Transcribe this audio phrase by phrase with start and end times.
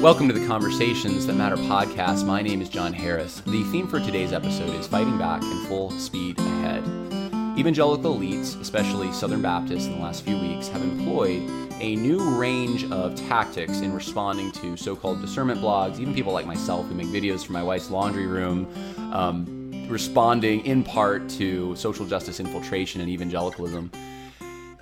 [0.00, 2.24] Welcome to the Conversations That Matter podcast.
[2.24, 3.42] My name is John Harris.
[3.42, 6.82] The theme for today's episode is fighting back and full speed ahead.
[7.58, 11.42] Evangelical elites, especially Southern Baptists in the last few weeks, have employed
[11.80, 16.46] a new range of tactics in responding to so called discernment blogs, even people like
[16.46, 18.66] myself who make videos for my wife's laundry room,
[19.12, 23.90] um, responding in part to social justice infiltration and evangelicalism.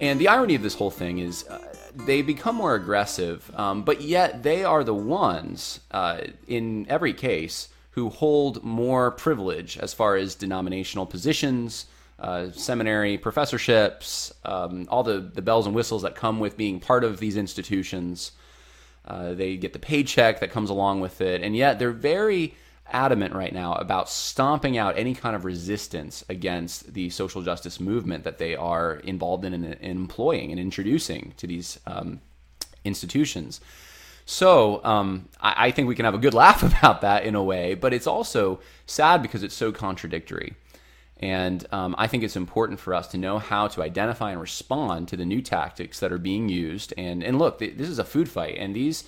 [0.00, 1.58] And the irony of this whole thing is uh,
[2.04, 7.68] they become more aggressive, um, but yet they are the ones, uh, in every case,
[7.90, 11.86] who hold more privilege as far as denominational positions,
[12.20, 17.04] uh, seminary professorships, um, all the, the bells and whistles that come with being part
[17.04, 18.32] of these institutions.
[19.04, 22.54] Uh, they get the paycheck that comes along with it, and yet they're very
[22.92, 28.24] adamant right now about stomping out any kind of resistance against the social justice movement
[28.24, 32.20] that they are involved in and employing and introducing to these um,
[32.84, 33.60] institutions.
[34.26, 37.42] So um, I, I, think we can have a good laugh about that in a
[37.42, 40.54] way, but it's also sad because it's so contradictory.
[41.20, 45.08] And um, I think it's important for us to know how to identify and respond
[45.08, 46.94] to the new tactics that are being used.
[46.96, 49.04] And and look, this is a food fight, and these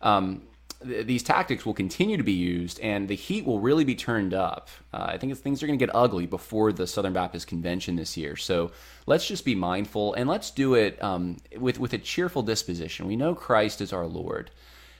[0.00, 0.42] um,
[0.84, 4.34] th- these tactics will continue to be used, and the heat will really be turned
[4.34, 4.68] up.
[4.92, 8.16] Uh, I think things are going to get ugly before the Southern Baptist Convention this
[8.16, 8.36] year.
[8.36, 8.72] So
[9.06, 13.06] let's just be mindful, and let's do it um, with with a cheerful disposition.
[13.06, 14.50] We know Christ is our Lord.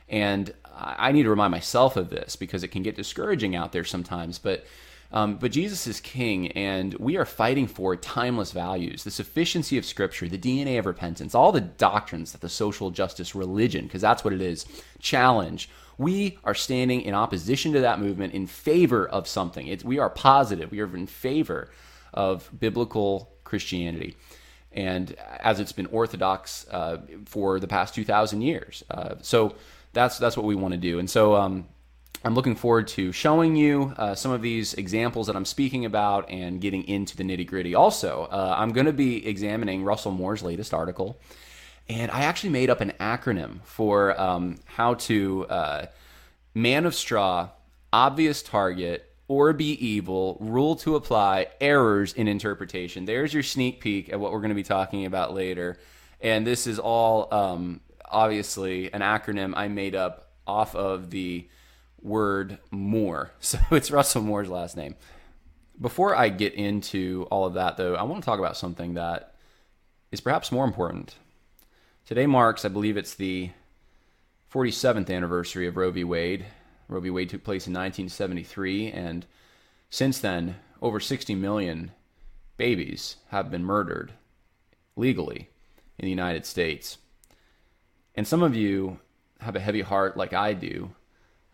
[0.08, 3.84] And I need to remind myself of this because it can get discouraging out there
[3.84, 4.38] sometimes.
[4.38, 4.66] But
[5.12, 9.84] um, but Jesus is king, and we are fighting for timeless values, the sufficiency of
[9.84, 14.24] Scripture, the DNA of repentance, all the doctrines that the social justice religion, because that's
[14.24, 14.64] what it is,
[15.00, 15.68] challenge.
[15.98, 19.66] We are standing in opposition to that movement in favor of something.
[19.66, 20.70] It's, we are positive.
[20.70, 21.70] We are in favor
[22.14, 24.16] of biblical Christianity.
[24.72, 28.82] And as it's been orthodox uh, for the past 2,000 years.
[28.90, 29.56] Uh, so
[29.92, 30.98] that's, that's what we want to do.
[30.98, 31.68] And so, um,
[32.24, 36.30] I'm looking forward to showing you uh, some of these examples that I'm speaking about
[36.30, 37.74] and getting into the nitty gritty.
[37.74, 41.18] Also, uh, I'm going to be examining Russell Moore's latest article,
[41.88, 45.86] and I actually made up an acronym for um, how to uh,
[46.54, 47.48] man of straw,
[47.92, 53.04] obvious target, or be evil, rule to apply, errors in interpretation.
[53.04, 55.76] There's your sneak peek at what we're going to be talking about later.
[56.20, 61.48] And this is all um, obviously an acronym I made up off of the
[62.02, 63.32] word Moore.
[63.40, 64.96] So it's Russell Moore's last name.
[65.80, 69.34] Before I get into all of that, though, I want to talk about something that
[70.10, 71.16] is perhaps more important.
[72.06, 73.50] Today marks, I believe it's the
[74.52, 76.04] 47th anniversary of Roe v.
[76.04, 76.44] Wade.
[76.88, 77.10] Roe v.
[77.10, 79.24] Wade took place in 1973, and
[79.88, 81.92] since then, over 60 million
[82.56, 84.12] babies have been murdered
[84.94, 85.48] legally
[85.98, 86.98] in the United States.
[88.14, 88.98] And some of you
[89.40, 90.90] have a heavy heart like I do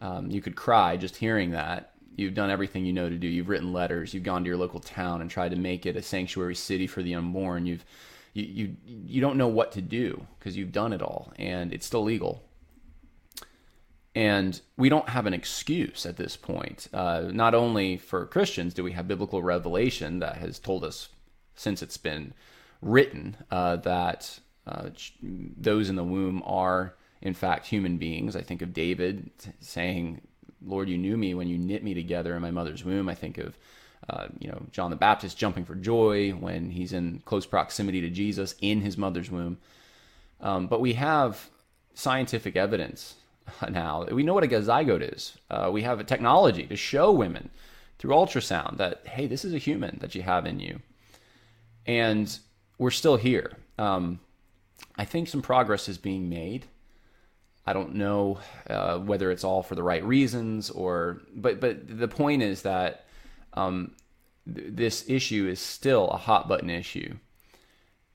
[0.00, 1.92] um, you could cry just hearing that.
[2.16, 3.28] You've done everything you know to do.
[3.28, 4.12] You've written letters.
[4.12, 7.03] You've gone to your local town and tried to make it a sanctuary city for
[7.03, 7.66] the unborn.
[7.66, 7.84] You've
[8.34, 8.76] you you,
[9.06, 12.42] you don't know what to do because you've done it all and it's still legal.
[14.14, 16.88] And we don't have an excuse at this point.
[16.92, 21.09] Uh, not only for Christians do we have biblical revelation that has told us
[21.54, 22.34] since it's been
[22.82, 24.91] written uh, that uh,
[25.22, 28.36] those in the womb are in fact, human beings.
[28.36, 29.30] I think of David
[29.60, 30.20] saying,
[30.64, 33.08] Lord, you knew me when you knit me together in my mother's womb.
[33.08, 33.56] I think of,
[34.08, 38.10] uh, you know, John the Baptist jumping for joy when he's in close proximity to
[38.10, 39.58] Jesus in his mother's womb.
[40.40, 41.48] Um, but we have
[41.94, 43.16] scientific evidence
[43.68, 44.04] now.
[44.04, 45.36] We know what a zygote is.
[45.50, 47.50] Uh, we have a technology to show women
[47.98, 50.80] through ultrasound that, hey, this is a human that you have in you.
[51.86, 52.38] And
[52.78, 53.52] we're still here.
[53.78, 54.20] Um,
[54.96, 56.66] I think some progress is being made.
[57.68, 58.38] I don't know
[58.70, 63.04] uh, whether it's all for the right reasons or, but but the point is that
[63.52, 63.92] um,
[64.46, 67.16] th- this issue is still a hot button issue,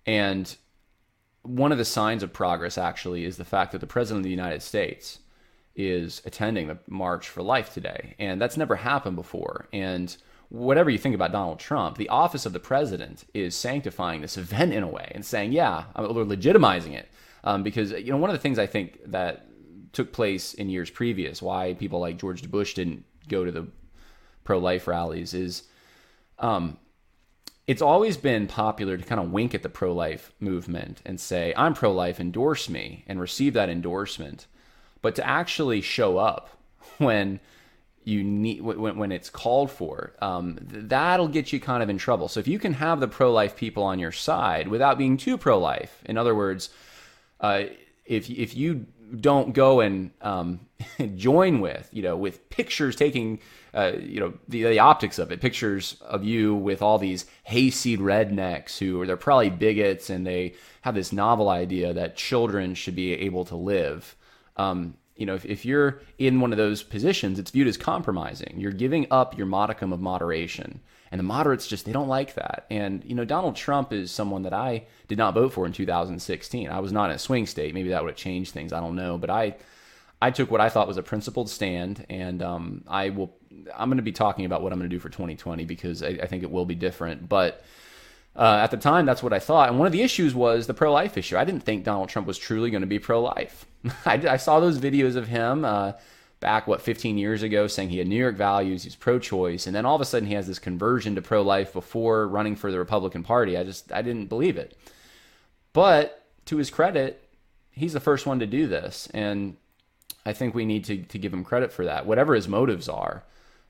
[0.07, 0.55] and
[1.43, 4.31] one of the signs of progress actually is the fact that the president of the
[4.31, 5.19] United States
[5.75, 9.67] is attending the March for Life today, and that's never happened before.
[9.71, 10.17] And
[10.49, 14.73] whatever you think about Donald Trump, the office of the president is sanctifying this event
[14.73, 17.07] in a way and saying, yeah, we're legitimizing it
[17.43, 19.45] um, because you know one of the things I think that
[19.93, 23.67] took place in years previous, why people like George Bush didn't go to the
[24.43, 25.63] pro-life rallies is,
[26.39, 26.77] um,
[27.67, 31.73] it's always been popular to kind of wink at the pro-life movement and say I'm
[31.73, 34.47] pro-life, endorse me, and receive that endorsement,
[35.01, 36.49] but to actually show up
[36.97, 37.39] when
[38.05, 42.27] you need when, when it's called for um, that'll get you kind of in trouble.
[42.27, 46.01] So if you can have the pro-life people on your side without being too pro-life
[46.05, 46.69] in other words
[47.43, 47.65] uh,
[48.05, 48.87] if if you
[49.19, 50.61] don't go and um,
[51.15, 53.39] join with, you know, with pictures taking,
[53.73, 57.99] uh, you know, the, the optics of it, pictures of you with all these hayseed
[57.99, 62.95] rednecks who are, they're probably bigots and they have this novel idea that children should
[62.95, 64.15] be able to live.
[64.57, 68.55] Um, you know, if, if you're in one of those positions, it's viewed as compromising.
[68.57, 70.81] You're giving up your modicum of moderation.
[71.13, 72.65] And the moderates just, they don't like that.
[72.71, 76.69] And, you know, Donald Trump is someone that I did not vote for in 2016.
[76.69, 77.75] I was not in a swing state.
[77.75, 78.73] Maybe that would have changed things.
[78.73, 79.19] I don't know.
[79.19, 79.55] But I,
[80.19, 82.03] I took what I thought was a principled stand.
[82.09, 83.31] And um, I will,
[83.77, 86.07] I'm going to be talking about what I'm going to do for 2020 because I,
[86.07, 87.29] I think it will be different.
[87.29, 87.63] But,
[88.35, 89.69] uh, at the time, that's what I thought.
[89.69, 91.37] And one of the issues was the pro life issue.
[91.37, 93.67] I didn't think Donald Trump was truly going to be pro life.
[94.05, 95.91] I, I, saw those videos of him uh,
[96.43, 99.65] back, what, 15 years ago, saying he had New York values, he's pro choice.
[99.65, 102.55] And then all of a sudden, he has this conversion to pro life before running
[102.55, 103.57] for the Republican Party.
[103.57, 104.77] I just, I didn't believe it.
[105.71, 107.27] But to his credit,
[107.71, 109.07] he's the first one to do this.
[109.13, 109.55] And
[110.25, 113.23] I think we need to, to give him credit for that, whatever his motives are.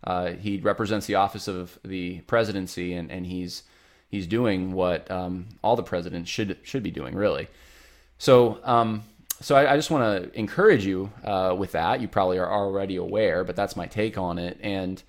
[0.03, 3.63] Uh, he represents the office of the presidency, and, and he's
[4.09, 7.47] he's doing what um, all the presidents should should be doing, really.
[8.17, 9.03] So, um,
[9.43, 11.99] so I, I just want to encourage you uh, with that.
[11.99, 14.57] You probably are already aware, but that's my take on it.
[14.61, 15.03] And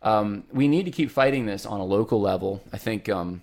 [0.00, 2.62] um, we need to keep fighting this on a local level.
[2.72, 3.42] I think um,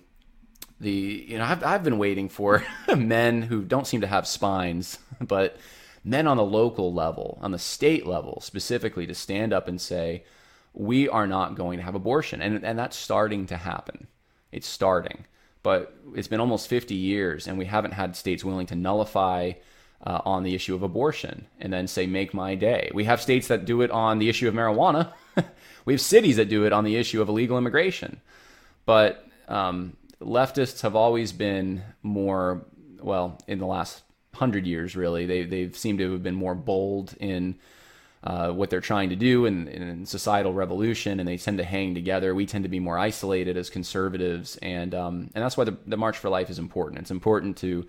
[0.80, 2.64] the you know I've I've been waiting for
[2.96, 5.58] men who don't seem to have spines, but
[6.02, 10.24] men on the local level, on the state level specifically, to stand up and say
[10.72, 14.06] we are not going to have abortion, and and that's starting to happen.
[14.50, 15.26] It's starting,
[15.62, 19.52] but it's been almost 50 years, and we haven't had states willing to nullify
[20.06, 22.90] uh, on the issue of abortion and then say, make my day.
[22.94, 25.12] We have states that do it on the issue of marijuana.
[25.84, 28.20] we have cities that do it on the issue of illegal immigration.
[28.86, 32.64] But um, leftists have always been more,
[33.00, 34.02] well, in the last
[34.34, 37.56] hundred years, really, they, they've seemed to have been more bold in
[38.24, 41.94] uh, what they're trying to do in, in, societal revolution, and they tend to hang
[41.94, 42.34] together.
[42.34, 45.96] We tend to be more isolated as conservatives, and um, and that's why the, the,
[45.96, 47.00] March for Life is important.
[47.00, 47.86] It's important to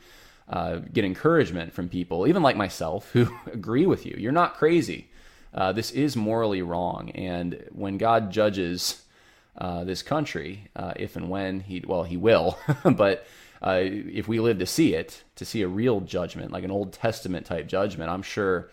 [0.50, 4.16] uh, get encouragement from people, even like myself, who agree with you.
[4.18, 5.10] You're not crazy.
[5.54, 9.02] Uh, this is morally wrong, and when God judges
[9.58, 13.26] uh, this country, uh, if and when he well he will, but.
[13.62, 16.94] Uh, if we live to see it, to see a real judgment, like an Old
[16.94, 18.70] Testament type judgment, I'm sure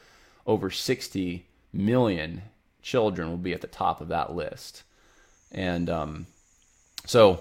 [0.47, 2.43] over 60 million
[2.83, 4.85] children will be at the top of that list.
[5.51, 6.27] And um,
[7.05, 7.41] so,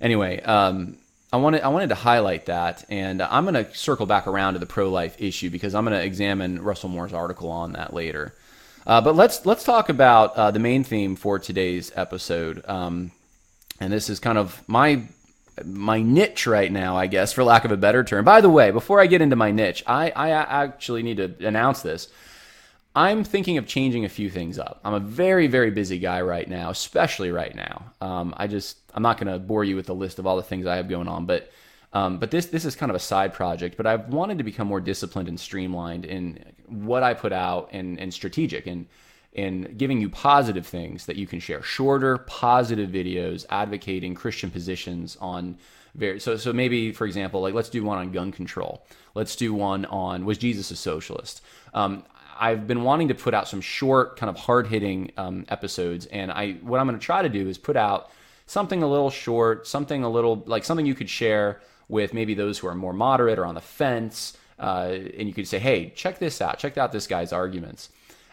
[0.00, 0.96] anyway, um,
[1.32, 4.58] I wanted I wanted to highlight that, and I'm going to circle back around to
[4.58, 8.34] the pro life issue because I'm going to examine Russell Moore's article on that later.
[8.86, 13.10] Uh, but let's let's talk about uh, the main theme for today's episode, um,
[13.80, 15.02] and this is kind of my
[15.64, 18.24] my niche right now, I guess, for lack of a better term.
[18.24, 21.82] By the way, before I get into my niche, I, I actually need to announce
[21.82, 22.08] this.
[22.94, 24.80] I'm thinking of changing a few things up.
[24.84, 27.92] I'm a very, very busy guy right now, especially right now.
[28.00, 30.42] Um, I just, I'm not going to bore you with a list of all the
[30.42, 31.52] things I have going on, but,
[31.92, 33.76] um, but this, this is kind of a side project.
[33.76, 38.00] But I've wanted to become more disciplined and streamlined in what I put out and,
[38.00, 38.86] and strategic and,
[39.34, 41.62] and giving you positive things that you can share.
[41.62, 45.58] Shorter, positive videos advocating Christian positions on
[45.94, 46.20] very.
[46.20, 48.86] So, so maybe, for example, like let's do one on gun control.
[49.14, 51.42] Let's do one on was Jesus a socialist?
[51.74, 52.04] Um,
[52.38, 56.30] I've been wanting to put out some short, kind of hard hitting um, episodes, and
[56.30, 58.10] I what I'm going to try to do is put out
[58.46, 62.58] something a little short, something a little like something you could share with maybe those
[62.58, 66.18] who are more moderate or on the fence, uh, and you could say, hey, check
[66.18, 67.90] this out, check out this guy's arguments.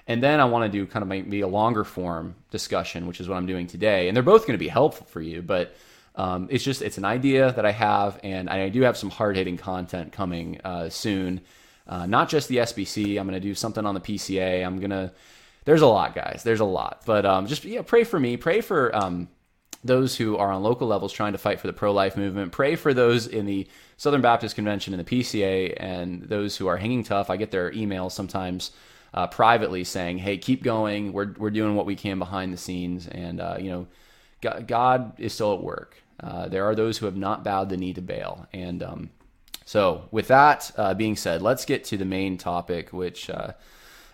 [0.08, 3.30] And then I want to do kind of maybe a longer form discussion, which is
[3.30, 4.08] what I'm doing today.
[4.08, 5.76] And they're both going to be helpful for you, but
[6.16, 9.36] um, it's just it's an idea that I have, and I do have some hard
[9.36, 11.42] hitting content coming uh, soon.
[11.88, 13.20] Uh, not just the SBC.
[13.20, 14.66] I'm going to do something on the PCA.
[14.66, 15.12] I'm going to.
[15.66, 16.42] There's a lot, guys.
[16.44, 17.04] There's a lot.
[17.06, 18.38] But um, just yeah, pray for me.
[18.38, 19.28] Pray for um,
[19.84, 22.52] those who are on local levels trying to fight for the pro life movement.
[22.52, 26.78] Pray for those in the Southern Baptist Convention and the PCA and those who are
[26.78, 27.30] hanging tough.
[27.30, 28.72] I get their emails sometimes
[29.14, 31.14] uh, privately saying, "Hey, keep going.
[31.14, 33.88] We're we're doing what we can behind the scenes." And uh, you know,
[34.42, 35.98] God, God, is still at work.
[36.20, 39.10] Uh, there are those who have not bowed the knee to Baal, and um,
[39.66, 43.54] so, with that uh, being said, let's get to the main topic, which uh,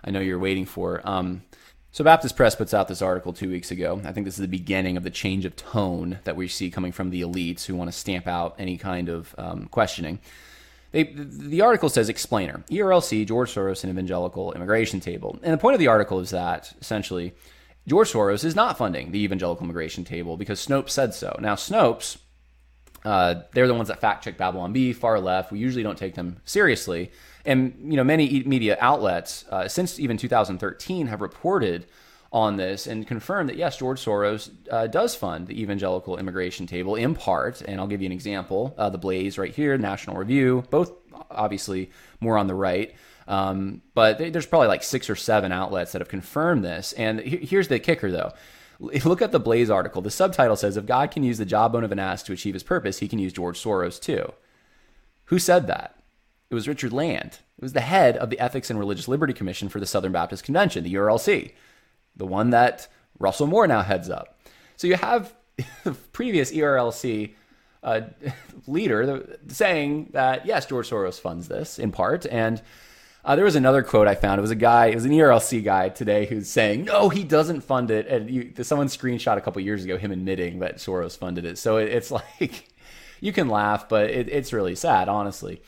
[0.03, 1.01] I know you're waiting for.
[1.03, 1.43] Um,
[1.91, 4.01] so, Baptist Press puts out this article two weeks ago.
[4.05, 6.91] I think this is the beginning of the change of tone that we see coming
[6.91, 10.19] from the elites who want to stamp out any kind of um, questioning.
[10.91, 15.37] They, the article says explainer ERLC, George Soros, and evangelical immigration table.
[15.43, 17.33] And the point of the article is that essentially
[17.87, 21.35] George Soros is not funding the evangelical immigration table because Snopes said so.
[21.39, 22.17] Now, Snopes
[23.05, 25.51] Uh, they're the ones that fact check Babylon Bee, far left.
[25.51, 27.11] We usually don't take them seriously.
[27.45, 31.85] And you know, many media outlets uh, since even 2013 have reported
[32.31, 36.95] on this and confirmed that yes, George Soros uh, does fund the evangelical immigration table
[36.95, 37.61] in part.
[37.61, 40.91] And I'll give you an example: uh, the Blaze right here, National Review, both
[41.31, 42.95] obviously more on the right.
[43.27, 46.93] Um, but there's probably like six or seven outlets that have confirmed this.
[46.93, 48.33] And here's the kicker, though.
[48.79, 50.01] Look at the Blaze article.
[50.01, 52.63] The subtitle says, If God can use the jawbone of an ass to achieve his
[52.63, 54.33] purpose, he can use George Soros too.
[55.25, 55.98] Who said that?
[56.49, 57.39] It was Richard Land.
[57.57, 60.43] It was the head of the Ethics and Religious Liberty Commission for the Southern Baptist
[60.43, 61.51] Convention, the ERLC,
[62.15, 62.87] the one that
[63.19, 64.39] Russell Moore now heads up.
[64.77, 65.35] So you have
[65.83, 67.33] the previous ERLC
[67.83, 68.01] uh,
[68.67, 72.25] leader saying that, yes, George Soros funds this in part.
[72.25, 72.61] And
[73.23, 74.39] uh, there was another quote I found.
[74.39, 77.61] It was a guy, it was an ERLC guy today who's saying, no, he doesn't
[77.61, 78.07] fund it.
[78.07, 81.57] And you, someone screenshot a couple years ago him admitting that Soros funded it.
[81.57, 82.69] So it, it's like,
[83.21, 85.61] you can laugh, but it, it's really sad, honestly.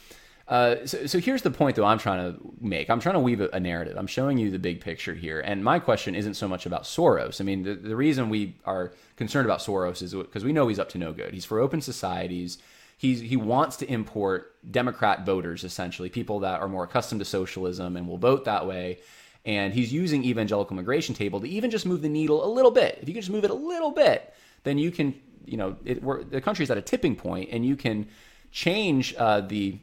[0.52, 2.90] Uh, so, so here's the point, though, I'm trying to make.
[2.90, 3.96] I'm trying to weave a, a, narrative.
[3.98, 5.40] I'm showing you the big picture here.
[5.40, 7.40] And my question isn't so much about Soros.
[7.40, 10.78] I mean, the, the reason we are concerned about Soros is because we know he's
[10.78, 11.34] up to no good.
[11.34, 12.58] He's for open societies
[13.02, 17.98] he's he wants to import Democrat voters, essentially people that are more accustomed to socialism
[17.98, 19.00] and will vote that way.
[19.44, 23.00] And he's using evangelical migration table to even just move the needle a little bit.
[23.02, 24.32] If you can just move it a little bit,
[24.64, 28.08] then you can, you know, it, the country's at a tipping point, and you can
[28.52, 29.80] change uh, the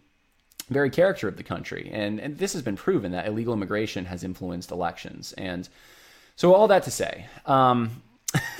[0.68, 1.90] very character of the country.
[1.92, 5.32] And, and this has been proven that illegal immigration has influenced elections.
[5.38, 5.68] And
[6.36, 8.02] so, all that to say, um,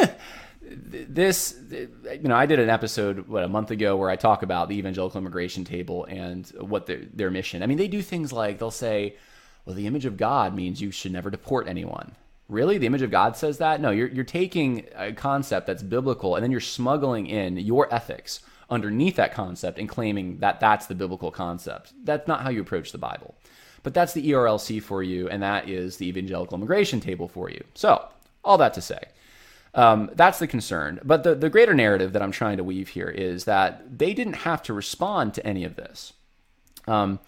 [0.70, 4.68] this you know i did an episode what a month ago where i talk about
[4.68, 8.58] the evangelical immigration table and what their, their mission i mean they do things like
[8.58, 9.16] they'll say
[9.64, 12.12] well the image of god means you should never deport anyone
[12.48, 16.34] really the image of god says that no you're, you're taking a concept that's biblical
[16.34, 20.94] and then you're smuggling in your ethics underneath that concept and claiming that that's the
[20.94, 23.34] biblical concept that's not how you approach the bible
[23.82, 27.62] but that's the erlc for you and that is the evangelical immigration table for you
[27.74, 28.08] so
[28.44, 29.00] all that to say
[29.74, 31.00] um, that's the concern.
[31.04, 34.34] But the, the greater narrative that I'm trying to weave here is that they didn't
[34.36, 36.14] have to respond to any of this.
[36.86, 37.20] Um,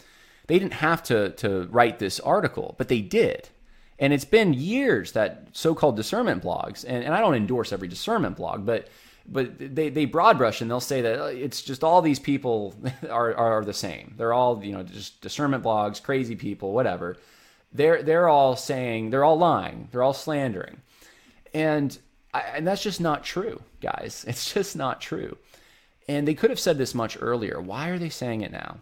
[0.47, 3.51] they didn't have to, to write this article, but they did.
[3.99, 7.87] And it's been years that so called discernment blogs, and, and I don't endorse every
[7.87, 8.89] discernment blog, but
[9.31, 12.75] but they, they broad brush and they'll say that uh, it's just all these people
[13.11, 14.15] are, are the same.
[14.17, 17.17] They're all, you know, just discernment blogs, crazy people, whatever.
[17.73, 20.83] They're, they're all saying, they're all lying, they're all slandering.
[21.55, 21.97] And
[22.35, 24.25] I, and that's just not true, guys.
[24.29, 25.39] It's just not true.
[26.09, 27.61] And they could have said this much earlier.
[27.61, 28.79] Why are they saying it now?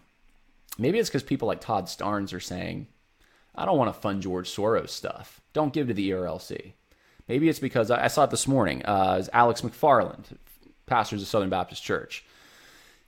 [0.78, 2.86] Maybe it's because people like Todd Starnes are saying,
[3.54, 5.40] I don't want to fund George Soros stuff.
[5.52, 6.72] Don't give to the ERLC.
[7.28, 8.84] Maybe it's because I saw it this morning.
[8.84, 10.24] Uh, Alex McFarland,
[10.86, 12.24] pastors of Southern Baptist Church.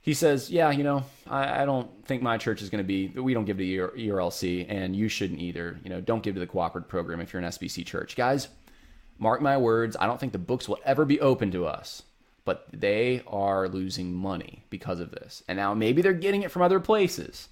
[0.01, 3.07] He says, Yeah, you know, I, I don't think my church is going to be,
[3.07, 5.79] we don't give to ERLC, and you shouldn't either.
[5.83, 8.15] You know, don't give to the cooperative program if you're an SBC church.
[8.15, 8.47] Guys,
[9.17, 12.03] mark my words, I don't think the books will ever be open to us.
[12.43, 15.43] But they are losing money because of this.
[15.47, 17.49] And now maybe they're getting it from other places,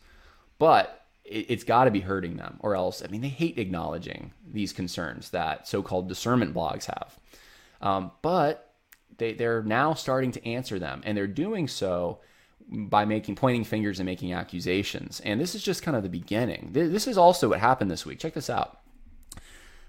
[0.57, 4.31] but it, has got to be hurting them, or else, I mean, they hate acknowledging
[4.47, 7.19] these concerns that so called discernment blogs have.
[7.81, 8.73] Um, but
[9.17, 12.19] they, they're now starting to answer them, and they're doing so
[12.69, 15.21] by making pointing fingers and making accusations.
[15.21, 16.69] And this is just kind of the beginning.
[16.71, 18.19] This is also what happened this week.
[18.19, 18.79] Check this out.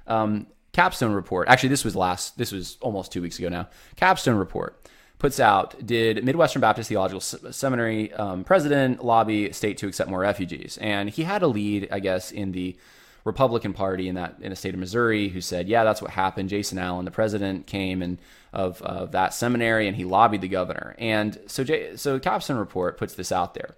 [0.06, 1.48] Um, Capstone report.
[1.48, 2.38] Actually, this was last.
[2.38, 3.68] This was almost two weeks ago now.
[3.96, 4.80] Capstone report
[5.20, 10.78] puts out: Did Midwestern Baptist Theological Seminary um, president lobby state to accept more refugees?
[10.80, 12.76] And he had a lead, I guess, in the
[13.24, 16.48] Republican Party in that in the state of Missouri, who said, "Yeah, that's what happened."
[16.48, 18.18] Jason Allen, the president, came and
[18.52, 20.96] of, of that seminary, and he lobbied the governor.
[20.98, 23.76] And so, so Capstone report puts this out there.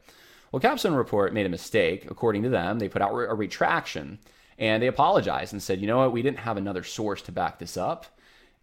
[0.50, 2.78] Well, Capstone report made a mistake, according to them.
[2.78, 4.18] They put out a retraction
[4.58, 7.58] and they apologized and said, you know what, we didn't have another source to back
[7.58, 8.06] this up,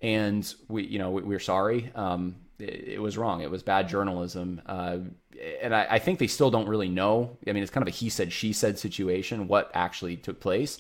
[0.02, 1.92] and we, you know, we, are sorry.
[1.94, 3.42] Um, it, was wrong.
[3.42, 4.98] It was bad journalism, uh,
[5.62, 7.38] and I, I, think they still don't really know.
[7.48, 9.48] I mean, it's kind of a he said she said situation.
[9.48, 10.80] What actually took place?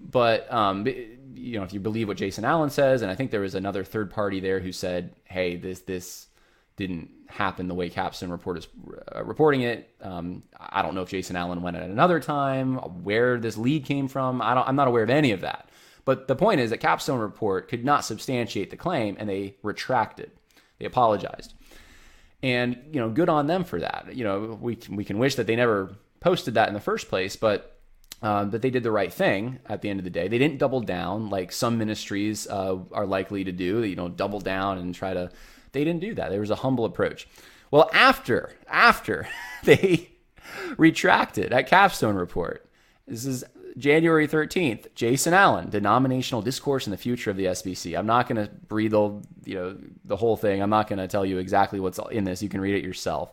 [0.00, 3.40] But um, you know, if you believe what Jason Allen says, and I think there
[3.40, 6.28] was another third party there who said, "Hey, this this
[6.76, 8.68] didn't happen the way Capstone report is
[9.14, 9.90] uh, reporting it.
[10.00, 14.08] Um, I don't know if Jason Allen went at another time, where this lead came
[14.08, 14.40] from.
[14.40, 15.68] I don't, I'm not aware of any of that.
[16.04, 20.30] But the point is that Capstone report could not substantiate the claim, and they retracted.
[20.78, 21.54] They apologized,
[22.42, 24.10] and you know, good on them for that.
[24.12, 27.36] You know, we we can wish that they never posted that in the first place,
[27.36, 27.74] but.
[28.20, 30.26] Uh, that they did the right thing at the end of the day.
[30.26, 33.84] They didn't double down like some ministries uh, are likely to do.
[33.84, 35.30] You know, double down and try to
[35.70, 36.30] they didn't do that.
[36.30, 37.28] There was a humble approach.
[37.70, 39.28] Well, after after
[39.64, 40.10] they
[40.76, 42.68] retracted at Capstone Report,
[43.06, 43.44] this is
[43.78, 47.98] January 13th, Jason Allen, denominational discourse in the future of the SBC.
[47.98, 50.60] I'm not going to read the, you know, the whole thing.
[50.60, 52.42] I'm not going to tell you exactly what's in this.
[52.42, 53.32] You can read it yourself.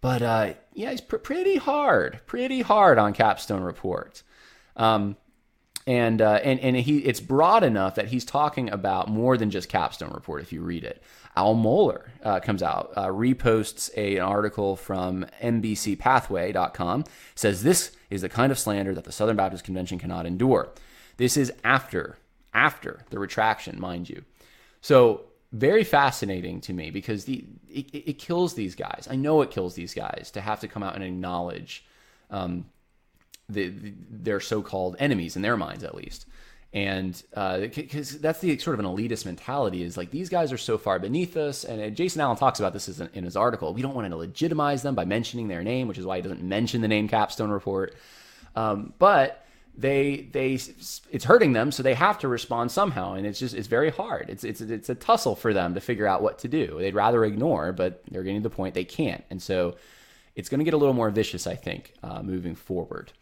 [0.00, 4.22] But uh, yeah, he's pr- pretty hard, pretty hard on Capstone Report.
[4.76, 5.16] Um,
[5.86, 9.68] and uh, and and he it's broad enough that he's talking about more than just
[9.68, 10.42] Capstone Report.
[10.42, 11.02] If you read it,
[11.34, 18.20] Al Mohler uh, comes out, uh, reposts a, an article from MBCPathway.com, says this is
[18.20, 20.70] the kind of slander that the Southern Baptist Convention cannot endure.
[21.16, 22.18] This is after
[22.54, 24.24] after the retraction, mind you.
[24.82, 25.22] So
[25.52, 29.08] very fascinating to me because the it, it kills these guys.
[29.10, 31.86] I know it kills these guys to have to come out and acknowledge
[32.30, 32.66] um,
[33.48, 36.26] the, the, their so-called enemies in their minds, at least
[36.74, 40.58] and because uh, that's the sort of an elitist mentality is like these guys are
[40.58, 41.64] so far beneath us.
[41.64, 43.74] And uh, jason allen talks about this in his article.
[43.74, 46.42] We don't want to legitimize them by mentioning their name which is why he doesn't
[46.42, 47.94] mention the name capstone report.
[48.56, 53.14] Um, but they they it's hurting them so they have to respond somehow.
[53.14, 54.30] And it's just it's very hard.
[54.30, 56.78] It's it's it's a tussle for them to figure out what to do.
[56.78, 59.24] They'd rather ignore but they're getting to the point they can't.
[59.28, 59.76] And so
[60.34, 63.12] it's going to get a little more vicious i think uh, moving forward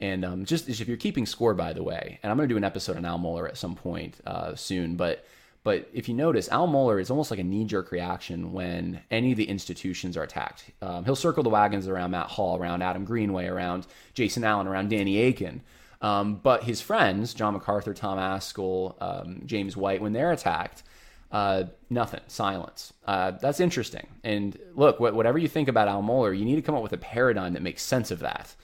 [0.00, 2.58] and um, just if you're keeping score, by the way, and I'm going to do
[2.58, 5.24] an episode on Al Mohler at some point uh, soon, but
[5.66, 9.32] but if you notice, Al Mohler is almost like a knee jerk reaction when any
[9.32, 10.70] of the institutions are attacked.
[10.80, 13.84] Um, he'll circle the wagons around Matt Hall, around Adam Greenway, around
[14.14, 15.62] Jason Allen, around Danny Akin.
[16.00, 20.84] Um, but his friends, John MacArthur, Tom Ascol, um, James White, when they're attacked,
[21.32, 22.92] uh, nothing, silence.
[23.04, 24.06] Uh, that's interesting.
[24.22, 26.92] And look, wh- whatever you think about Al Mohler, you need to come up with
[26.92, 28.54] a paradigm that makes sense of that.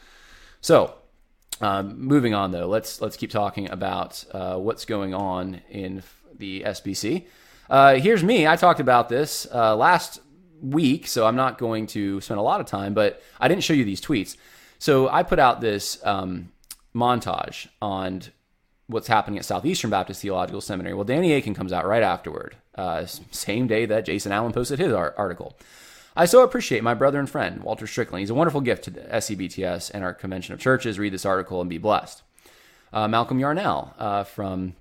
[0.61, 0.95] So
[1.62, 6.02] um, moving on, though, let's let's keep talking about uh, what's going on in
[6.37, 7.26] the SBC.
[7.71, 8.47] Uh, here's me.
[8.47, 10.21] I talked about this uh, last
[10.61, 12.95] week, so I'm not going to spend a lot of time.
[12.95, 14.37] But I didn't show you these tweets.
[14.78, 16.50] So I put out this um,
[16.95, 18.23] montage on
[18.88, 20.95] what's happening at Southeastern Baptist Theological Seminary.
[20.95, 24.93] Well, Danny Akin comes out right afterward, uh, same day that Jason Allen posted his
[24.93, 25.56] article.
[26.15, 28.21] I so appreciate my brother and friend, Walter Strickland.
[28.21, 30.99] He's a wonderful gift to the SEBTS and our convention of churches.
[30.99, 32.23] Read this article and be blessed.
[32.93, 34.75] Uh, Malcolm Yarnell uh, from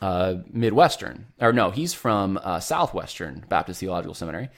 [0.00, 4.48] uh, Midwestern, or no, he's from uh, Southwestern Baptist Theological Seminary,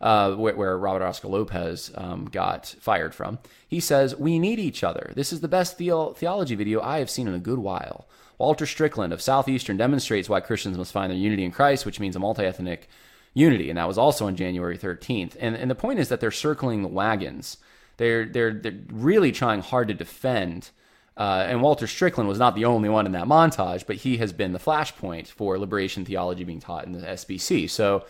[0.00, 3.38] uh, where, where, Robert Oscar Lopez um, got fired from.
[3.66, 5.12] He says, We need each other.
[5.16, 8.06] This is the best the- theology video I have seen in a good while.
[8.38, 12.16] Walter Strickland of Southeastern demonstrates why Christians must find their unity in Christ, which means
[12.16, 12.88] a multi ethnic
[13.34, 15.36] unity, and that was also on January 13th.
[15.40, 17.56] And and the point is that they're circling the wagons.
[17.96, 20.70] They're they're they're really trying hard to defend.
[21.14, 24.32] Uh, and Walter Strickland was not the only one in that montage, but he has
[24.32, 27.68] been the flashpoint for liberation theology being taught in the SBC.
[27.68, 28.06] So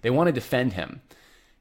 [0.00, 1.02] they want to defend him.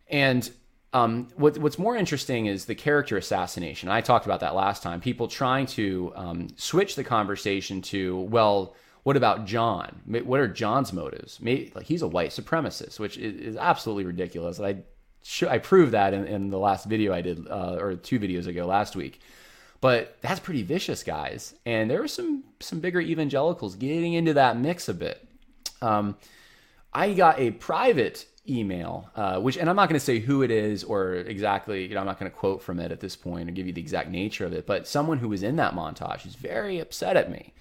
[0.08, 0.50] And
[0.94, 3.90] um, what, what's more interesting is the character assassination.
[3.90, 5.02] I talked about that last time.
[5.02, 8.74] People trying to um, switch the conversation to, well,
[9.08, 10.02] what about John?
[10.06, 11.40] What are John's motives?
[11.40, 14.60] Maybe, like he's a white supremacist, which is, is absolutely ridiculous.
[14.60, 14.84] I
[15.48, 18.66] I proved that in, in the last video I did, uh, or two videos ago
[18.66, 19.22] last week.
[19.80, 21.56] But that's pretty vicious, guys.
[21.66, 25.26] And there were some some bigger evangelicals getting into that mix a bit.
[25.82, 26.18] Um,
[26.94, 30.52] I got a private email, uh, which, and I'm not going to say who it
[30.52, 33.48] is or exactly, you know, I'm not going to quote from it at this point
[33.48, 36.26] or give you the exact nature of it, but someone who was in that montage
[36.26, 37.54] is very upset at me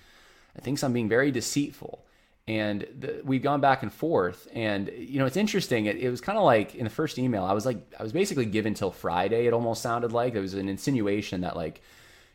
[0.63, 2.05] thinks I'm being very deceitful.
[2.49, 4.47] And the, we've gone back and forth.
[4.53, 5.87] And, you know, it's interesting.
[5.87, 8.13] It, it was kind of like in the first email, I was like, I was
[8.13, 10.33] basically given till Friday, it almost sounded like.
[10.33, 11.83] There was an insinuation that, like,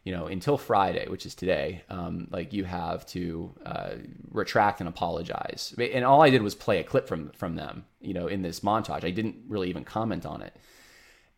[0.03, 3.91] you know, until Friday, which is today, um, like you have to uh,
[4.31, 5.75] retract and apologize.
[5.77, 8.61] And all I did was play a clip from from them, you know, in this
[8.61, 9.03] montage.
[9.03, 10.55] I didn't really even comment on it.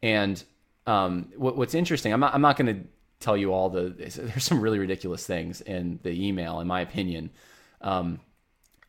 [0.01, 0.41] And
[0.87, 2.87] um, what, what's interesting, I'm not, I'm not going to
[3.23, 7.31] tell you all the there's some really ridiculous things in the email in my opinion.
[7.81, 8.19] Um,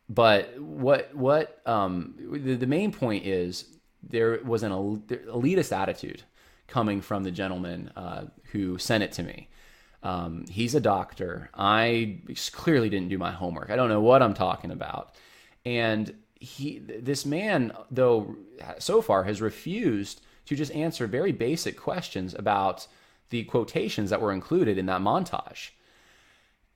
[0.09, 3.67] but what what um, the, the, main point is
[4.03, 6.23] there was an elitist attitude
[6.67, 9.49] coming from the gentleman uh, who sent it to me.
[10.03, 11.51] Um, he's a doctor.
[11.55, 12.19] I
[12.53, 13.71] clearly didn't do my homework.
[13.71, 15.15] I don't know what i'm talking about.
[15.65, 18.37] And he this man though
[18.79, 22.87] so far has refused to just answer very basic questions about
[23.31, 25.71] the quotations that were included in that montage.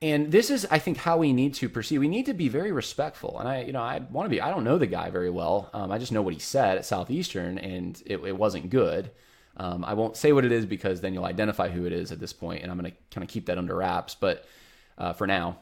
[0.01, 1.97] And this is, I think, how we need to proceed.
[1.97, 3.37] We need to be very respectful.
[3.37, 4.39] And I, you know, I want to be.
[4.39, 5.69] I don't know the guy very well.
[5.73, 9.11] Um, I just know what he said at Southeastern, and it, it wasn't good.
[9.57, 12.19] Um, I won't say what it is because then you'll identify who it is at
[12.19, 14.15] this point, and I'm going to kind of keep that under wraps.
[14.15, 14.45] But
[14.97, 15.57] uh, for now,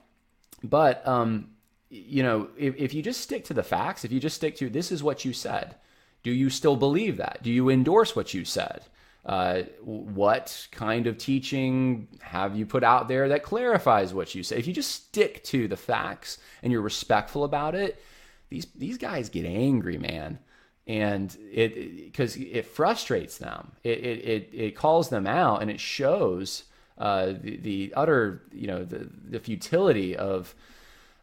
[0.63, 1.50] but um,
[1.89, 4.69] you know, if, if you just stick to the facts, if you just stick to
[4.69, 5.76] this is what you said,
[6.23, 7.39] Do you still believe that?
[7.41, 8.82] Do you endorse what you said?
[9.28, 14.58] Uh, what kind of teaching have you put out there that clarifies what you say?
[14.58, 18.02] If you just stick to the facts and you're respectful about it,
[18.50, 20.40] these these guys get angry, man,
[20.88, 23.74] and it because it, it, frustrates them.
[23.84, 26.63] It, it, it it calls them out and it shows
[26.98, 30.56] uh, the the utter you know the the futility of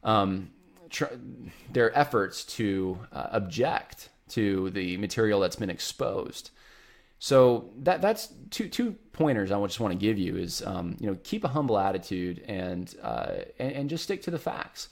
[0.03, 0.51] um,
[0.91, 1.07] tr-
[1.73, 6.51] their efforts to uh, object to the material that's been exposed.
[7.19, 11.07] So that that's two two pointers I just want to give you is um, you
[11.07, 14.89] know keep a humble attitude and, uh, and, and just stick to the facts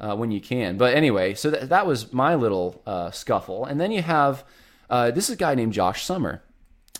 [0.00, 0.76] uh, when you can.
[0.76, 4.44] But anyway, so that that was my little uh, scuffle, and then you have
[4.90, 6.42] uh, this is a guy named Josh Summer,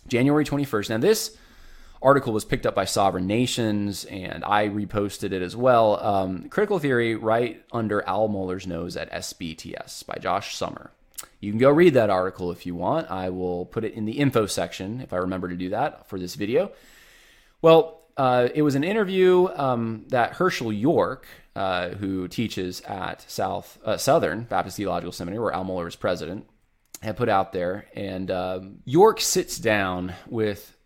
[0.06, 0.88] January twenty first.
[0.88, 1.36] Now this
[2.00, 6.02] article was picked up by Sovereign Nations, and I reposted it as well.
[6.04, 10.90] Um, Critical Theory, right under Al Mohler's nose at SBTS by Josh Summer.
[11.40, 13.10] You can go read that article if you want.
[13.10, 16.18] I will put it in the info section if I remember to do that for
[16.18, 16.72] this video.
[17.60, 23.78] Well, uh, it was an interview um, that Hershael York, uh, who teaches at South
[23.84, 26.46] uh, Southern Baptist Theological Seminary, where Al Mohler is president,
[27.02, 27.86] had put out there.
[27.94, 30.76] And um, York sits down with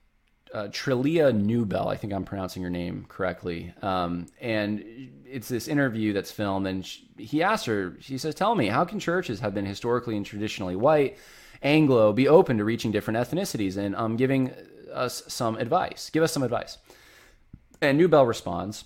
[0.53, 1.89] uh, Trillia Newbell.
[1.89, 3.75] I think I'm pronouncing her name correctly.
[3.83, 4.85] Um, and
[5.27, 8.85] it's this interview that's filmed, and she, he asks her, she says, Tell me, how
[8.85, 11.19] can churches have been historically and traditionally white,
[11.63, 14.53] Anglo, be open to reaching different ethnicities and um, giving
[14.93, 16.11] us some advice?
[16.11, 16.79] Give us some advice.
[17.83, 18.85] And Newbell responds,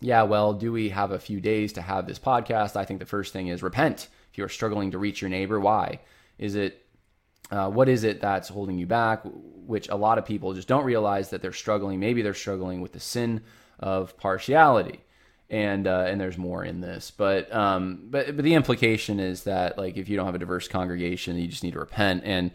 [0.00, 2.76] Yeah, well, do we have a few days to have this podcast?
[2.76, 4.08] I think the first thing is repent.
[4.30, 6.00] If you are struggling to reach your neighbor, why?
[6.38, 6.85] Is it
[7.50, 9.22] uh, what is it that's holding you back?
[9.66, 12.00] Which a lot of people just don't realize that they're struggling.
[12.00, 13.42] Maybe they're struggling with the sin
[13.78, 15.00] of partiality,
[15.50, 17.10] and uh, and there's more in this.
[17.10, 20.68] But um, but but the implication is that like if you don't have a diverse
[20.68, 22.22] congregation, you just need to repent.
[22.24, 22.50] And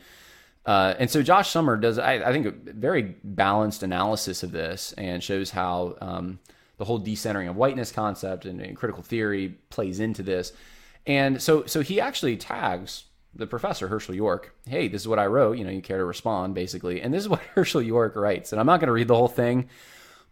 [0.65, 4.93] uh, and so Josh Summer does I, I think a very balanced analysis of this
[4.93, 6.39] and shows how um,
[6.77, 10.53] the whole decentering of whiteness concept and, and critical theory plays into this.
[11.07, 15.25] And so so he actually tags the professor, Hershael York, hey, this is what I
[15.27, 15.57] wrote.
[15.57, 17.01] You know, you care to respond, basically.
[17.01, 18.51] And this is what Hershael York writes.
[18.51, 19.69] And I'm not going to read the whole thing,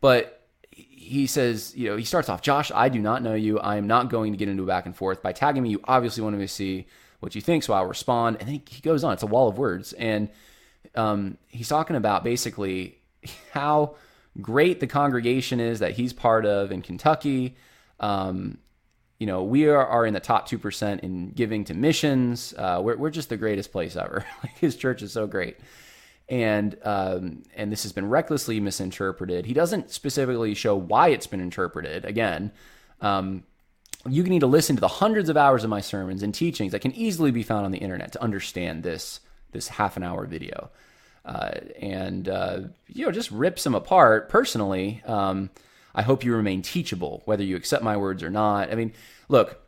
[0.02, 0.36] but
[0.72, 3.60] he says, you know, he starts off, Josh, I do not know you.
[3.60, 5.22] I am not going to get into a back and forth.
[5.22, 6.88] By tagging me, you obviously want me to see
[7.20, 8.38] what you think, so I'll respond.
[8.40, 9.14] And then he goes on.
[9.14, 9.94] It's a wall of words.
[9.94, 10.30] And
[10.96, 13.00] um, he's talking about basically
[13.52, 13.96] how
[14.40, 17.56] great the congregation is that he's part of in Kentucky.
[18.00, 18.60] Um,
[19.20, 22.54] you know, we are, are in the top 2% in giving to missions.
[22.58, 24.26] Uh, we're, we're just the greatest place ever.
[24.60, 25.58] His church is so great.
[26.30, 29.46] And, um, and this has been recklessly misinterpreted.
[29.46, 32.06] He doesn't specifically show why it's been interpreted.
[32.06, 32.52] Again,
[33.02, 33.44] um,
[34.08, 36.80] you need to listen to the hundreds of hours of my sermons and teachings that
[36.80, 39.20] can easily be found on the internet to understand this,
[39.52, 40.70] this half an hour video.
[41.26, 41.52] Uh,
[41.82, 45.02] and, uh, you know, just rips them apart personally.
[45.06, 45.50] Um,
[45.94, 48.72] I hope you remain teachable, whether you accept my words or not.
[48.72, 48.94] I mean,
[49.28, 49.60] look,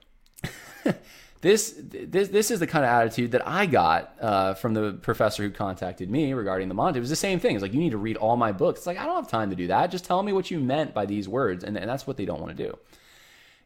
[1.42, 5.44] this this this is the kind of attitude that I got uh, from the professor
[5.44, 6.98] who contacted me regarding the Monte.
[6.98, 7.56] It was the same thing.
[7.56, 8.82] It's like you need to read all my books.
[8.82, 9.92] It's like I don't have time to do that.
[9.92, 12.40] Just tell me what you meant by these words, and, and that's what they don't
[12.40, 12.78] want to do.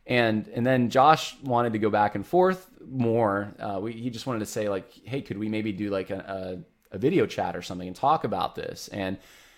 [0.07, 3.53] And and then Josh wanted to go back and forth more.
[3.59, 6.63] Uh, we, he just wanted to say like, hey, could we maybe do like a,
[6.91, 8.87] a, a video chat or something and talk about this?
[8.89, 9.17] And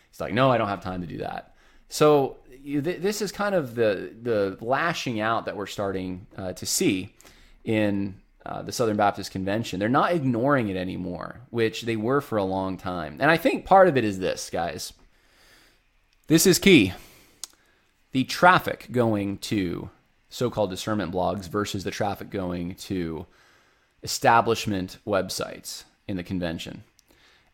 [0.10, 1.53] he's like, no, I don't have time to do that.
[1.89, 7.15] So this is kind of the the lashing out that we're starting uh, to see
[7.63, 9.80] in uh, the Southern Baptist Convention.
[9.80, 13.17] They're not ignoring it anymore, which they were for a long time.
[13.19, 14.93] And I think part of it is this, guys.
[16.27, 16.93] This is key.
[18.12, 19.89] The traffic going to
[20.30, 23.25] so-called discernment blogs versus the traffic going to
[24.03, 26.84] establishment websites in the convention.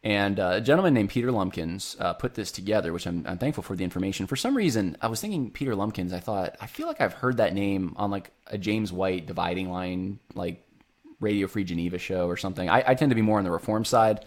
[0.04, 3.64] And uh, a gentleman named Peter Lumpkins uh, put this together, which I'm, I'm, thankful
[3.64, 4.28] for the information.
[4.28, 6.12] For some reason, I was thinking Peter Lumpkins.
[6.12, 9.70] I thought I feel like I've heard that name on like a James White dividing
[9.70, 10.68] line, like
[11.22, 12.70] Radio Free Geneva show or something.
[12.70, 14.26] I, I tend to be more on the reform side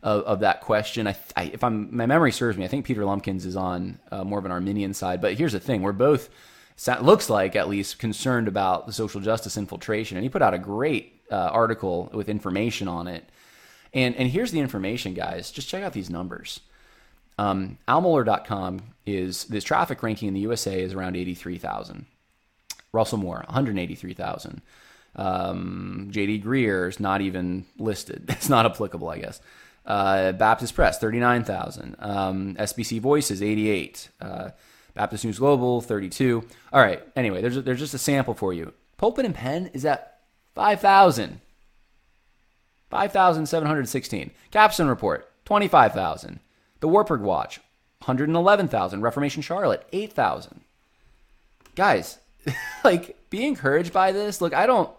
[0.00, 1.08] of, of that question.
[1.08, 4.22] I, I, if I'm my memory serves me, I think Peter Lumpkins is on uh,
[4.22, 5.20] more of an Arminian side.
[5.20, 6.30] But here's the thing: we're both
[7.02, 10.58] looks like at least concerned about the social justice infiltration, and he put out a
[10.58, 13.28] great uh, article with information on it
[13.92, 15.50] and and here's the information, guys.
[15.50, 16.60] Just check out these numbers.
[17.38, 17.78] Um,
[19.04, 22.06] is this traffic ranking in the USA is around 83,000.
[22.92, 24.62] Russell Moore, 183,000.
[25.16, 28.24] Um, JD Greear is not even listed.
[28.28, 29.40] It's not applicable, I guess.
[29.84, 31.96] Uh, Baptist Press, 39,000.
[31.98, 34.08] Um, SBC Voices, 88.
[34.20, 34.50] Uh,
[34.94, 36.42] Baptist News Global, 32.
[36.72, 37.02] All right.
[37.14, 38.72] Anyway, there's, a, there's just a sample for you.
[38.96, 40.20] Pulpit and Pen is at
[40.54, 41.40] 5,000.
[42.90, 44.30] 5,716.
[44.50, 46.40] Capstone Report, 25,000.
[46.80, 47.58] The Wartburg Watch,
[48.00, 49.00] 111,000.
[49.00, 50.60] Reformation Charlotte, 8,000.
[51.74, 52.18] Guys,
[52.84, 54.40] like, be encouraged by this.
[54.40, 54.90] Look, I don't.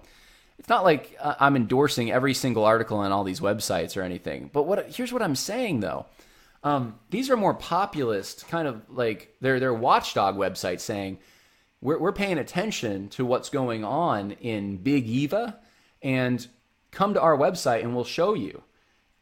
[0.59, 4.49] It's not like uh, I'm endorsing every single article on all these websites or anything.
[4.51, 6.07] But what here's what I'm saying though.
[6.63, 11.19] Um, these are more populist, kind of like they're they're watchdog websites saying
[11.79, 15.59] we're we're paying attention to what's going on in Big Eva,
[16.01, 16.45] and
[16.97, 18.63] come to our website and we'll show you.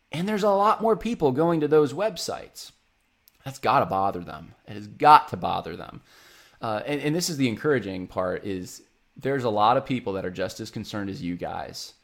[0.10, 2.72] And there's a lot more people going to those websites.
[3.44, 4.54] That's got to bother them.
[4.66, 6.02] It has got to bother them.
[6.62, 8.82] Uh, and, and this is the encouraging part is
[9.18, 11.96] there's a lot of people that are just as concerned as you guys.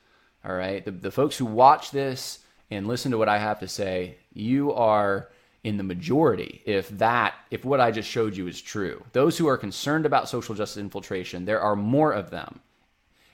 [0.43, 0.83] All right.
[0.83, 4.73] The, the folks who watch this and listen to what I have to say, you
[4.73, 5.29] are
[5.63, 9.05] in the majority if that if what I just showed you is true.
[9.13, 12.59] Those who are concerned about social justice infiltration, there are more of them.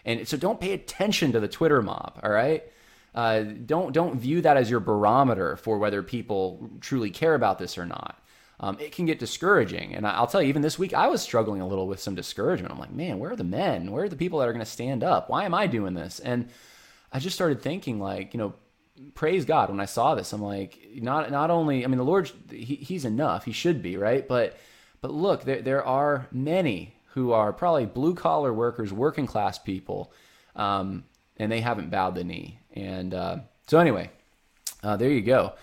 [0.08, 2.64] And so don't pay attention to the Twitter mob, all right?
[3.14, 7.78] Uh, don't don't view that as your barometer for whether people truly care about this
[7.78, 8.20] or not
[8.60, 9.94] um, it can get discouraging.
[9.94, 12.74] And I'll tell you, even this week, I was struggling a little with some discouragement.
[12.74, 13.92] I'm like, man, where are the men?
[13.92, 15.30] Where are the people that are going to stand up?
[15.30, 16.20] Why am I doing this?
[16.20, 16.50] And
[17.14, 18.56] I just started thinking, like, you know,
[19.14, 20.34] praise God when I saw this.
[20.34, 23.46] I'm like, not not only, I mean, the Lord, he, He's enough.
[23.46, 24.58] He should be right, but
[25.02, 30.14] but look, there there are many who are probably blue collar workers, working class people,
[30.56, 31.04] um,
[31.38, 32.60] and they haven't bowed the knee.
[32.74, 34.12] And uh, so anyway,
[34.84, 35.54] uh, there you go.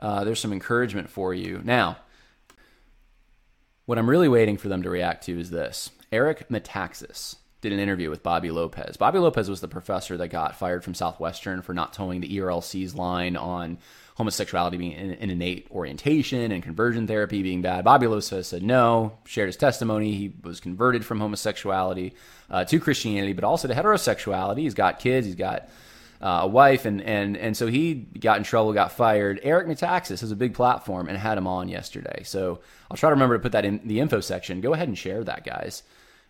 [0.00, 1.98] Uh, there's some encouragement for you now.
[3.86, 7.78] What I'm really waiting for them to react to is this Eric Metaxas did an
[7.78, 8.96] interview with Bobby Lopez.
[8.96, 12.96] Bobby Lopez was the professor that got fired from Southwestern for not toeing the ERLC's
[12.96, 13.78] line on
[14.14, 17.84] homosexuality being an, innate orientation and conversion therapy being bad.
[17.84, 20.12] Bobby Lopez said no, shared his testimony.
[20.12, 22.14] He was converted from homosexuality
[22.48, 24.60] uh, to Christianity, but also to heterosexuality.
[24.60, 25.68] He's got kids, he's got
[26.20, 29.40] uh, a wife, and and and so he got in trouble, got fired.
[29.42, 32.22] Eric Metaxas has a big platform and had him on yesterday.
[32.24, 34.60] So I'll try to remember to put that in the info section.
[34.60, 35.82] Go ahead and share that, guys.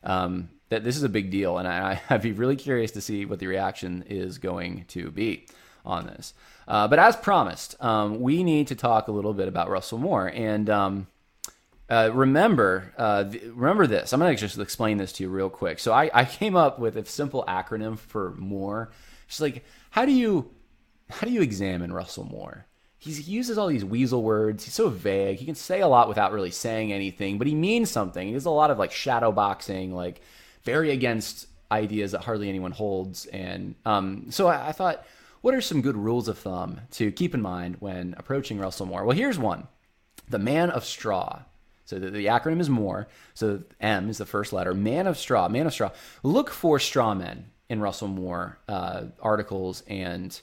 [0.03, 3.27] Um, that this is a big deal, and I, I'd be really curious to see
[3.27, 5.47] what the reaction is going to be
[5.85, 6.33] on this.
[6.67, 10.29] Uh, but as promised, um, we need to talk a little bit about Russell Moore
[10.29, 10.69] and.
[10.71, 11.07] Um,
[11.91, 14.15] uh, remember, uh, th- remember this.
[14.15, 15.79] I'm going to just explain this to you real quick.
[15.79, 18.91] So I, I came up with a simple acronym for Moore.
[19.29, 20.51] Just like how do you
[21.11, 22.67] how do you examine Russell Moore?
[22.99, 24.65] He's, he uses all these weasel words.
[24.65, 25.37] He's so vague.
[25.37, 28.27] He can say a lot without really saying anything, but he means something.
[28.27, 30.23] He does a lot of like shadow boxing, like
[30.63, 33.27] very against ideas that hardly anyone holds.
[33.27, 35.05] And um, so I, I thought,
[35.45, 39.05] what are some good rules of thumb to keep in mind when approaching Russell Moore?
[39.05, 39.69] Well, here's one:
[40.27, 41.43] the man of straw.
[41.85, 43.09] So the, the, acronym is more.
[43.35, 44.73] So M is the first letter.
[44.73, 45.51] Man of straw.
[45.51, 45.91] Man of straw.
[46.23, 50.41] Look for straw men in Russell Moore uh, articles and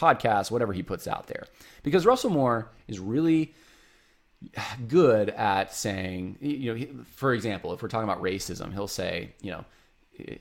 [0.00, 1.44] podcasts, whatever he puts out there.
[1.82, 3.54] Because Russell Moore is really
[4.88, 9.50] good at saying, you know, for example, if we're talking about racism, he'll say, you
[9.50, 9.66] know,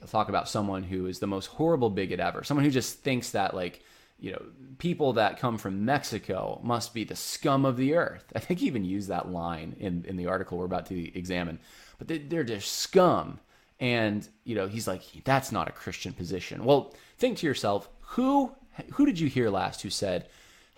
[0.08, 3.54] talk about someone who is the most horrible bigot ever, someone who just thinks that,
[3.54, 3.84] like,
[4.20, 4.42] you know,
[4.78, 8.26] people that come from Mexico must be the scum of the earth.
[8.36, 11.60] I think he even used that line in, in the article we're about to examine.
[11.98, 13.40] But they, they're just scum.
[13.80, 16.66] And, you know, he's like, that's not a Christian position.
[16.66, 18.52] Well, think to yourself, who
[18.94, 20.28] who did you hear last who said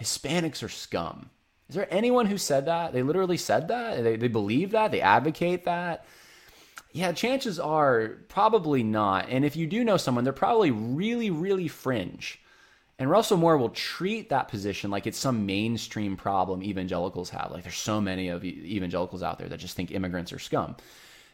[0.02, 1.30] Hispanics are scum?
[1.68, 2.94] Is there anyone who said that?
[2.94, 4.04] They literally said that?
[4.04, 4.92] They, they believe that?
[4.92, 6.06] They advocate that?
[6.92, 9.30] Yeah, chances are probably not.
[9.30, 12.42] And if you do know someone, they're probably really, really fringe.
[13.00, 17.50] And Russell Moore will treat that position like it's some mainstream problem evangelicals have.
[17.50, 20.76] Like there's so many of evangelicals out there that just think immigrants are scum.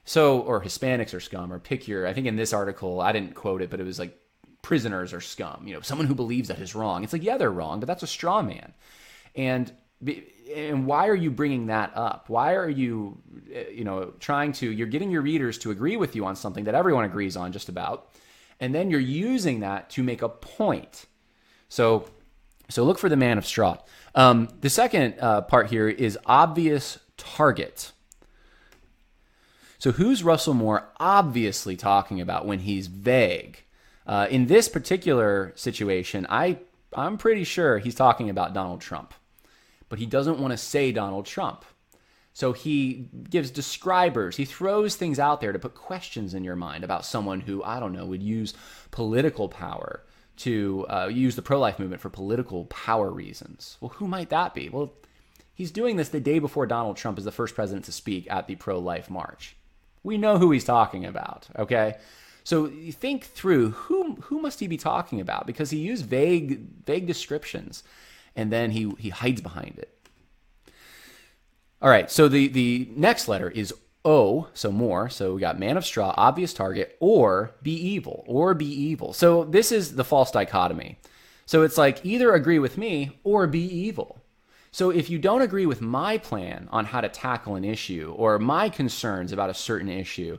[0.05, 3.33] So, or Hispanics are scum, or pick your, I think in this article, I didn't
[3.33, 4.15] quote it, but it was like
[4.61, 5.67] prisoners are scum.
[5.67, 7.03] You know, someone who believes that is wrong.
[7.03, 8.73] It's like, yeah, they're wrong, but that's a straw man.
[9.35, 9.71] And,
[10.55, 12.29] and why are you bringing that up?
[12.29, 13.17] Why are you,
[13.51, 16.65] eh, you know, trying to, you're getting your readers to agree with you on something
[16.65, 18.11] that everyone agrees on just about.
[18.59, 21.07] And then you're using that to make a point.
[21.69, 22.09] So,
[22.69, 23.77] so look for the man of straw.
[24.13, 27.91] Um, the second uh, part here is obvious target.
[29.77, 33.63] So, who's Russell Moore obviously talking about when he's vague?
[34.07, 36.59] Uh, in this particular situation, I,
[36.93, 39.13] I'm pretty sure he's talking about Donald Trump,
[39.89, 41.65] but he doesn't want to say Donald Trump.
[42.33, 46.83] So he gives describers, he throws things out there to put questions in your mind
[46.83, 48.53] about someone who, I don't know, would use
[48.91, 50.03] political power
[50.37, 53.77] to uh, use the pro life movement for political power reasons.
[53.81, 54.69] Well, who might that be?
[54.69, 54.93] Well,
[55.53, 58.47] he's doing this the day before Donald Trump is the first president to speak at
[58.47, 59.55] the pro life march
[60.05, 61.95] we know who he's talking about, okay?
[62.43, 65.47] So think through who who must he be talking about?
[65.47, 67.83] Because he used vague vague descriptions,
[68.35, 69.89] and then he he hides behind it.
[71.81, 73.73] All right, so the the next letter is
[74.05, 75.09] O, so more.
[75.09, 79.11] So we got man of straw, obvious target, or be evil, or be evil.
[79.13, 80.99] So this is the false dichotomy.
[81.45, 84.21] So it's like either agree with me or be evil.
[84.71, 88.37] So if you don't agree with my plan on how to tackle an issue or
[88.39, 90.37] my concerns about a certain issue,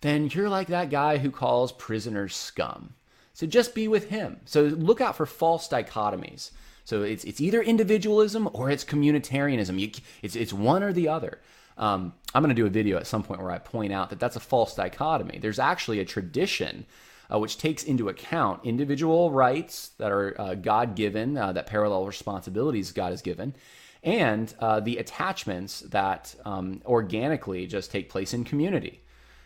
[0.00, 2.94] then you're like that guy who calls prisoners scum.
[3.32, 4.40] So just be with him.
[4.44, 6.50] So look out for false dichotomies.
[6.84, 9.78] So it's it's either individualism or it's communitarianism.
[9.78, 9.90] You,
[10.22, 11.40] it's it's one or the other.
[11.76, 14.20] Um, I'm going to do a video at some point where I point out that
[14.20, 15.38] that's a false dichotomy.
[15.38, 16.86] There's actually a tradition
[17.32, 22.06] uh, which takes into account individual rights that are uh, God given, uh, that parallel
[22.06, 23.54] responsibilities God has given,
[24.02, 29.02] and uh, the attachments that um, organically just take place in community.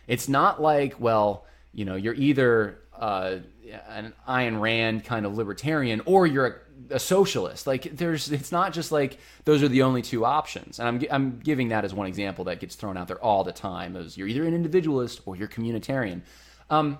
[0.07, 3.37] It's not like, well, you know, you're either uh,
[3.87, 6.55] an Ayn Rand kind of libertarian or you're a,
[6.89, 7.67] a, socialist.
[7.67, 10.79] Like, there's, it's not just like those are the only two options.
[10.79, 13.51] And I'm, I'm giving that as one example that gets thrown out there all the
[13.51, 13.95] time.
[13.95, 16.21] As you're either an individualist or you're communitarian.
[16.69, 16.99] Um,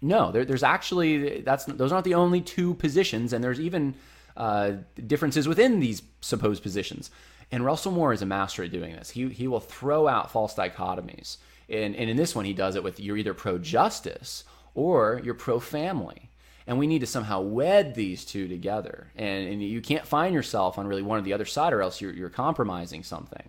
[0.00, 3.94] no, there, there's actually that's those aren't the only two positions, and there's even
[4.36, 4.72] uh,
[5.06, 7.10] differences within these supposed positions.
[7.50, 9.10] And Russell Moore is a master at doing this.
[9.10, 12.84] He he will throw out false dichotomies, and and in this one he does it
[12.84, 16.28] with you're either pro justice or you're pro family,
[16.66, 19.08] and we need to somehow wed these two together.
[19.16, 22.00] And and you can't find yourself on really one or the other side, or else
[22.00, 23.48] you're you're compromising something.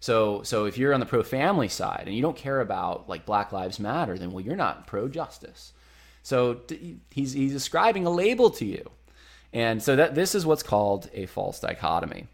[0.00, 3.26] So so if you're on the pro family side and you don't care about like
[3.26, 5.72] Black Lives Matter, then well you're not pro justice.
[6.22, 6.60] So
[7.10, 8.90] he's he's ascribing a label to you.
[9.52, 12.26] And so that this is what's called a false dichotomy.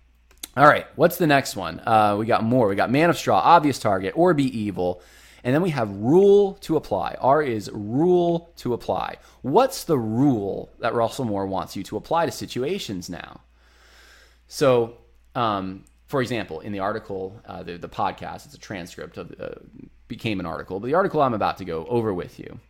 [0.56, 1.80] All right, what's the next one?
[1.80, 2.68] Uh, we got more.
[2.68, 5.02] We got man of straw, obvious target, or be evil.
[5.44, 7.16] And then we have rule to apply.
[7.20, 9.16] R is rule to apply.
[9.42, 13.40] What's the rule that Russell Moore wants you to apply to situations now?
[14.46, 14.98] So,
[15.34, 19.54] um, for example, in the article, uh, the, the podcast, it's a transcript of uh,
[20.06, 22.60] became an article, but the article I'm about to go over with you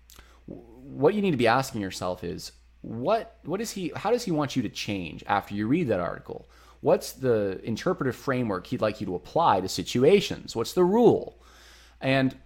[0.92, 4.30] what you need to be asking yourself is what what is he how does he
[4.30, 6.48] want you to change after you read that article
[6.80, 11.40] what's the interpretive framework he'd like you to apply to situations what's the rule
[12.00, 12.36] and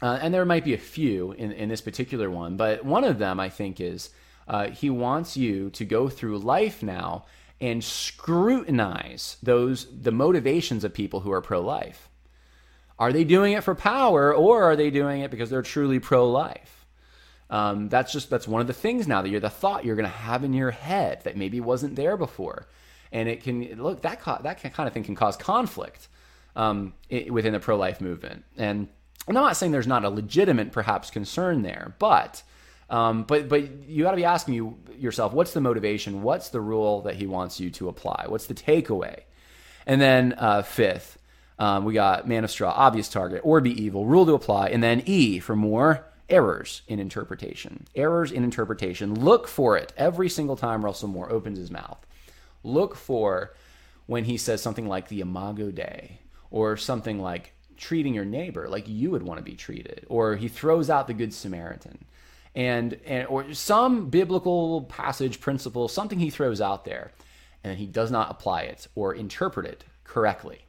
[0.00, 3.18] uh, and there might be a few in, in this particular one but one of
[3.18, 4.10] them i think is
[4.48, 7.24] uh, he wants you to go through life now
[7.60, 12.08] and scrutinize those the motivations of people who are pro-life.
[12.98, 16.86] Are they doing it for power or are they doing it because they're truly pro-life?
[17.50, 20.04] Um, that's just that's one of the things now that you're the thought you're going
[20.04, 22.66] to have in your head that maybe wasn't there before,
[23.10, 26.08] and it can look that that kind of thing can cause conflict
[26.56, 26.92] um,
[27.30, 28.44] within the pro life movement.
[28.58, 28.88] And
[29.28, 32.42] I'm not saying there's not a legitimate perhaps concern there, but
[32.90, 36.22] um, but but you got to be asking you yourself, what's the motivation?
[36.22, 38.24] What's the rule that he wants you to apply?
[38.28, 39.20] What's the takeaway?
[39.86, 41.18] And then uh, fifth,
[41.58, 44.82] um, we got man of straw, obvious target, or be evil, rule to apply, and
[44.82, 47.86] then E for more errors in interpretation.
[47.94, 49.14] Errors in interpretation.
[49.14, 52.06] Look for it every single time Russell Moore opens his mouth.
[52.62, 53.54] Look for
[54.06, 58.88] when he says something like the Imago Dei or something like treating your neighbor like
[58.88, 62.04] you would want to be treated, or he throws out the Good Samaritan.
[62.54, 67.12] And, and or some biblical passage principle, something he throws out there,
[67.62, 70.64] and he does not apply it or interpret it correctly.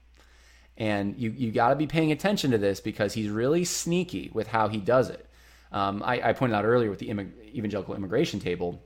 [0.78, 4.48] And you you got to be paying attention to this because he's really sneaky with
[4.48, 5.26] how he does it.
[5.72, 8.82] Um, I, I, pointed out earlier with the evangelical immigration table,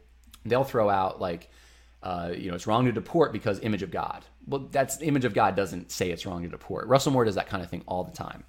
[0.45, 1.49] they'll throw out like,
[2.03, 4.25] uh, you know, it's wrong to deport because image of God.
[4.45, 6.87] Well, that's image of God doesn't say it's wrong to deport.
[6.87, 8.43] Russell Moore does that kind of thing all the time.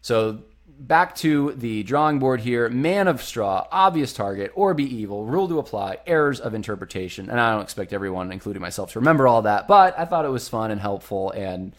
[0.00, 5.26] So back to the drawing board here man of straw, obvious target, or be evil,
[5.26, 7.28] rule to apply, errors of interpretation.
[7.28, 10.30] And I don't expect everyone, including myself, to remember all that, but I thought it
[10.30, 11.32] was fun and helpful.
[11.32, 11.76] And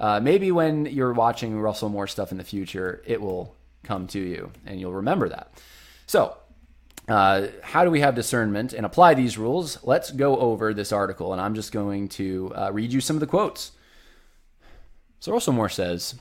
[0.00, 4.18] uh, maybe when you're watching Russell Moore stuff in the future, it will come to
[4.18, 5.52] you, and you'll remember that.
[6.06, 6.36] So,
[7.10, 9.78] uh, how do we have discernment and apply these rules?
[9.82, 13.20] Let's go over this article, and I'm just going to uh, read you some of
[13.20, 13.72] the quotes.
[15.20, 16.14] So, Russell Moore says,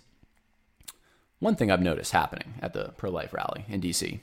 [1.39, 4.19] one thing I've noticed happening at the pro life rally in DC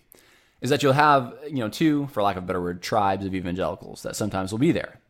[0.60, 3.34] is that you'll have, you know, two, for lack of a better word, tribes of
[3.34, 5.00] evangelicals that sometimes will be there.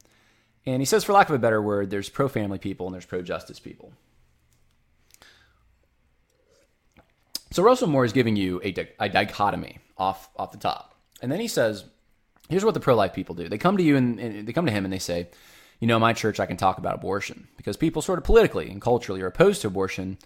[0.67, 3.07] And he says, for lack of a better word, there's pro family people and there's
[3.07, 3.93] pro justice people.
[7.53, 10.96] So Russell Moore is giving you a, di- a dichotomy off off the top,
[11.27, 11.85] and then he says,
[12.49, 13.49] "Here's what the pro life people do.
[13.49, 15.29] They come to you and, and they come to him and they say."
[15.81, 18.81] You know, my church, I can talk about abortion because people sort of politically and
[18.81, 20.19] culturally are opposed to abortion,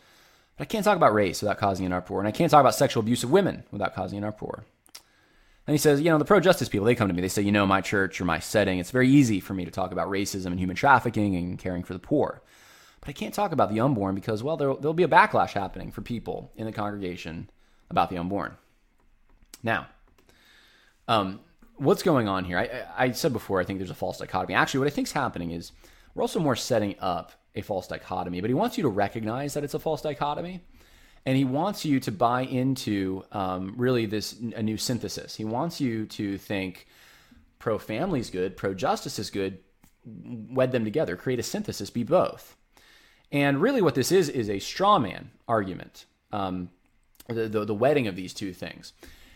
[0.56, 2.74] but I can't talk about race without causing an uproar, and I can't talk about
[2.74, 4.64] sexual abuse of women without causing an uproar.
[5.66, 7.22] And he says, you know, the pro justice people, they come to me.
[7.22, 9.70] They say, you know, my church or my setting, it's very easy for me to
[9.70, 12.42] talk about racism and human trafficking and caring for the poor.
[13.00, 15.90] But I can't talk about the unborn because, well, there, will be a backlash happening
[15.90, 17.50] for people in the congregation
[17.88, 18.56] about the unborn.
[19.62, 19.86] Now,
[21.10, 21.40] um,
[21.76, 22.56] what's going on here?
[22.56, 24.54] I, I said before, I think there's a false dichotomy.
[24.54, 25.72] Actually, what I think is happening is
[26.14, 29.64] we're also more setting up a false dichotomy, but he wants you to recognize that
[29.64, 30.60] it's a false dichotomy.
[31.26, 35.34] And he wants you to buy into um, really this a new synthesis.
[35.34, 36.86] He wants you to think
[37.58, 39.58] pro family is good, pro justice is good,
[40.06, 42.56] wed them together, create a synthesis, be both.
[43.32, 46.70] And really, what this is is a straw man argument, um,
[47.28, 48.92] the, the, the wedding of these two things.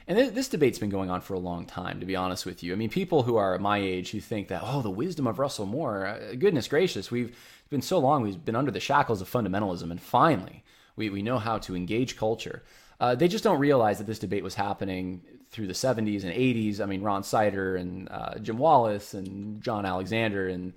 [0.06, 2.62] And th- this debate's been going on for a long time, to be honest with
[2.62, 2.72] you.
[2.72, 5.66] I mean, people who are my age who think that, oh, the wisdom of Russell
[5.66, 7.36] Moore, uh, goodness gracious, we've
[7.70, 10.62] been so long, we've been under the shackles of fundamentalism, and finally,
[10.96, 12.62] we, we know how to engage culture.
[13.00, 16.80] Uh, they just don't realize that this debate was happening through the 70s and 80s.
[16.80, 20.74] I mean, Ron Sider and uh, Jim Wallis and John Alexander and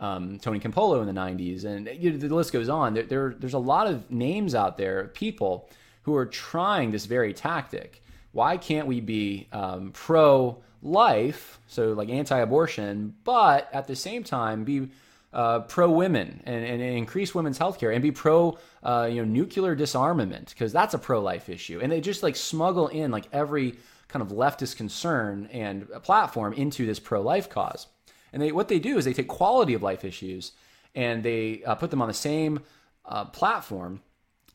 [0.00, 2.94] um, Tony Campolo in the 90s, and you know, the list goes on.
[2.94, 5.68] There, there, there's a lot of names out there, people
[6.02, 8.02] who are trying this very tactic
[8.38, 14.22] why can't we be um, pro life, so like anti abortion, but at the same
[14.22, 14.90] time be
[15.32, 19.24] uh, pro women and, and, increase women's health care and be pro uh, you know
[19.24, 21.80] nuclear disarmament because that's a pro life issue.
[21.82, 23.74] And they just like smuggle in like every
[24.06, 27.88] kind of leftist concern and platform into this pro life cause.
[28.32, 30.52] And they what they do is they take quality of life issues
[30.94, 32.60] and they uh, put them on the same
[33.04, 34.00] uh, platform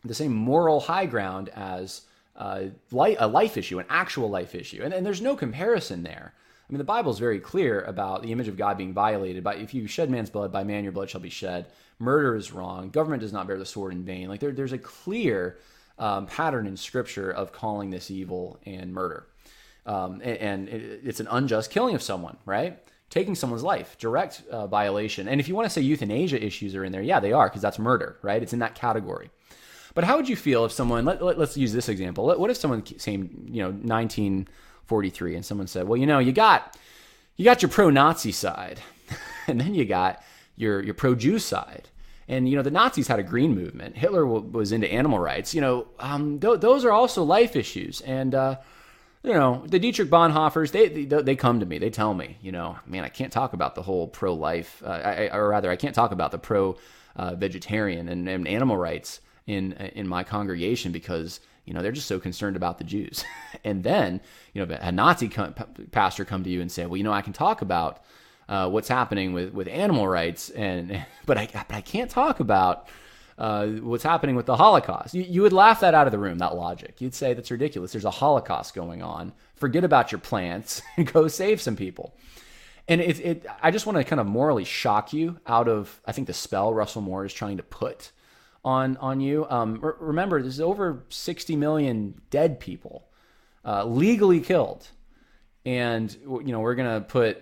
[0.06, 2.04] the same moral high ground as
[2.36, 4.82] uh, a life issue, an actual life issue.
[4.84, 6.34] And, and there's no comparison there.
[6.68, 9.44] I mean, the Bible is very clear about the image of God being violated.
[9.44, 11.68] By if you shed man's blood, by man your blood shall be shed.
[12.00, 12.90] Murder is wrong.
[12.90, 14.30] Government does not bear the sword in vain.
[14.30, 15.58] Like there, there's a clear
[16.00, 19.28] um, pattern in Scripture of calling this evil and murder,
[19.86, 22.80] um, and, and, it's an unjust killing of someone, right?
[23.10, 25.28] Taking someone's life, direct uh, violation.
[25.28, 27.62] And if you want to say euthanasia issues are in there, yeah, they are because
[27.62, 28.42] that's murder, right?
[28.42, 29.30] It's in that category.
[29.94, 32.26] But how would you feel if someone let, let us use this example.
[32.26, 36.76] What if someone came, you know, 1943 and someone said, "Well, you know, you got
[37.36, 38.80] you got your pro-Nazi side,
[39.48, 40.24] and then you got
[40.56, 41.90] your your pro-Jew side."
[42.28, 43.98] And you know the Nazis had a green movement.
[43.98, 45.54] Hitler w- was into animal rights.
[45.54, 48.02] You know, um, th- those are also life issues.
[48.02, 48.58] And uh,
[49.24, 51.78] you know the Dietrich Bonhoeffers, they, they, they come to me.
[51.78, 55.28] They tell me, you know, man, I can't talk about the whole pro life, uh,
[55.34, 56.78] or rather, I can't talk about the pro
[57.16, 62.08] uh, vegetarian and, and animal rights in in my congregation because you know they're just
[62.08, 63.24] so concerned about the Jews.
[63.64, 64.22] and then
[64.54, 65.30] you know a Nazi
[65.92, 68.04] pastor come to you and say, well, you know, I can talk about
[68.50, 72.88] uh, what's happening with with animal rights, and but I but I can't talk about.
[73.36, 75.16] Uh, what's happening with the Holocaust?
[75.16, 76.38] You, you would laugh that out of the room.
[76.38, 77.02] That logic.
[77.02, 77.92] You'd say that's ridiculous.
[77.92, 79.34] There's a Holocaust going on.
[79.56, 82.14] Forget about your plants and go save some people.
[82.88, 86.12] And it, it I just want to kind of morally shock you out of I
[86.12, 88.12] think the spell Russell Moore is trying to put
[88.64, 89.46] on on you.
[89.50, 93.08] Um, re- remember, there's over 60 million dead people
[93.66, 94.88] uh, legally killed,
[95.66, 97.42] and you know we're gonna put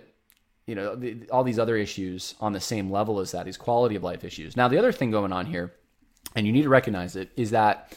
[0.66, 3.44] you know the, all these other issues on the same level as that.
[3.44, 4.56] These quality of life issues.
[4.56, 5.72] Now, the other thing going on here,
[6.34, 7.96] and you need to recognize it, is that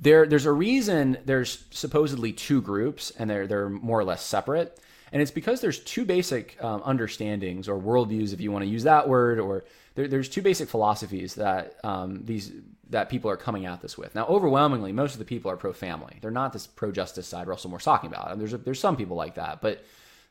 [0.00, 4.80] there there's a reason there's supposedly two groups, and they're they're more or less separate.
[5.12, 8.82] And it's because there's two basic um, understandings or worldviews, if you want to use
[8.82, 9.64] that word, or
[9.94, 12.52] there, there's two basic philosophies that um, these
[12.90, 14.14] that people are coming at this with.
[14.14, 16.18] Now, overwhelmingly, most of the people are pro-family.
[16.20, 18.30] They're not this pro-justice side Russell Moore's talking about.
[18.30, 19.84] And there's a, there's some people like that, but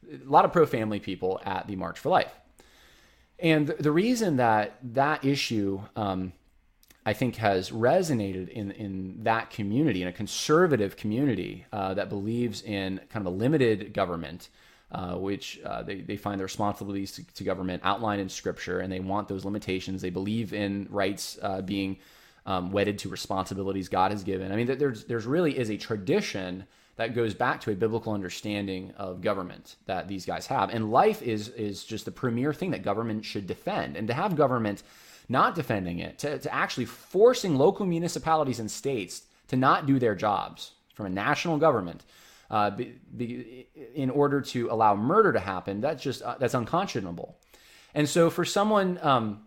[0.09, 2.31] a lot of pro-family people at the March for Life.
[3.39, 6.33] And the reason that that issue, um,
[7.05, 12.61] I think, has resonated in in that community, in a conservative community uh, that believes
[12.61, 14.49] in kind of a limited government
[14.93, 18.91] uh, which uh, they, they find the responsibilities to, to, government outlined in scripture and
[18.91, 20.01] they want those limitations.
[20.01, 21.97] They believe in rights uh, being
[22.45, 24.51] um, wedded to responsibilities God has given.
[24.51, 26.65] I mean, there's, there's really is a tradition
[26.95, 30.69] that goes back to a biblical understanding of government that these guys have.
[30.69, 33.97] And life is, is just the premier thing that government should defend.
[33.97, 34.83] And to have government
[35.27, 40.13] not defending it, to, to actually forcing local municipalities and states to not do their
[40.13, 42.03] jobs from a national government
[42.53, 47.35] uh, be, be, in order to allow murder to happen, that's just uh, that's unconscionable.
[47.95, 49.41] And so, for someone um,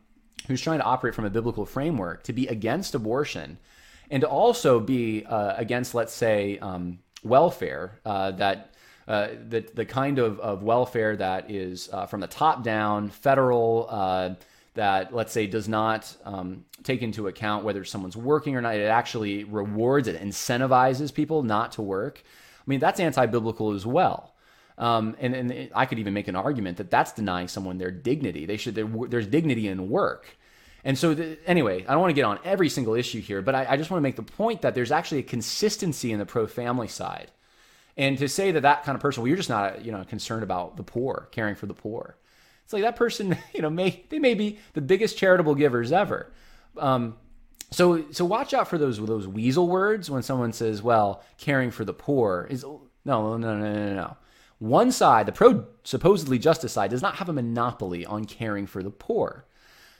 [0.48, 3.59] who's trying to operate from a biblical framework to be against abortion,
[4.11, 8.72] and to also be uh, against, let's say, um, welfare uh, that.
[9.09, 13.86] Uh, the, the kind of, of welfare that is from the top down, federal,
[14.74, 18.74] that let's say does not um, take into account whether someone's working or not.
[18.74, 22.24] It actually rewards, it incentivizes people not to work.
[22.66, 24.34] I mean, that's anti biblical as well.
[24.78, 28.44] Um, and, and I could even make an argument that that's denying someone their dignity.
[28.44, 30.36] They should there's dignity in work.
[30.84, 33.54] And so, the, anyway, I don't want to get on every single issue here, but
[33.54, 36.26] I, I just want to make the point that there's actually a consistency in the
[36.26, 37.32] pro family side.
[37.96, 40.42] And to say that that kind of person, well, you're just not, you know, concerned
[40.42, 42.16] about the poor, caring for the poor.
[42.62, 46.32] It's like that person, you know, may they may be the biggest charitable givers ever.
[46.76, 47.16] Um,
[47.76, 51.84] so so watch out for those those weasel words when someone says, "Well, caring for
[51.84, 54.16] the poor is no no no no no no."
[54.58, 58.82] One side, the pro supposedly justice side, does not have a monopoly on caring for
[58.82, 59.44] the poor.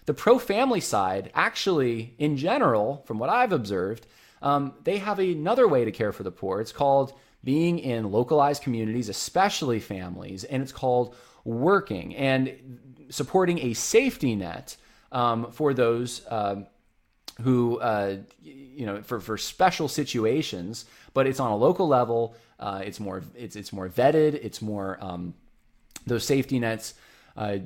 [0.07, 4.07] The pro family side, actually, in general, from what I've observed,
[4.41, 6.63] um, they have another way to care for the poor.
[6.63, 7.13] It's called
[7.45, 11.15] being in localized communities, especially families, and it's called
[11.45, 14.79] working and supporting a safety net
[15.13, 16.63] um, for those uh,
[17.43, 22.35] who, uh, you know, for, for special situations, but it's on a local level.
[22.59, 24.35] Uh, it's more it's it's more vetted.
[24.35, 25.35] It's more um,
[26.07, 26.95] those safety nets
[27.37, 27.59] uh,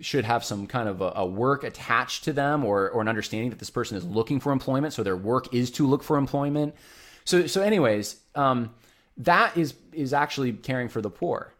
[0.00, 3.50] should have some kind of a, a, work attached to them, or or an understanding
[3.50, 4.94] that this person is looking for employment.
[4.94, 6.74] So their work is to look for employment.
[7.24, 8.74] So so anyways, um,
[9.18, 11.52] that is is actually caring for the poor,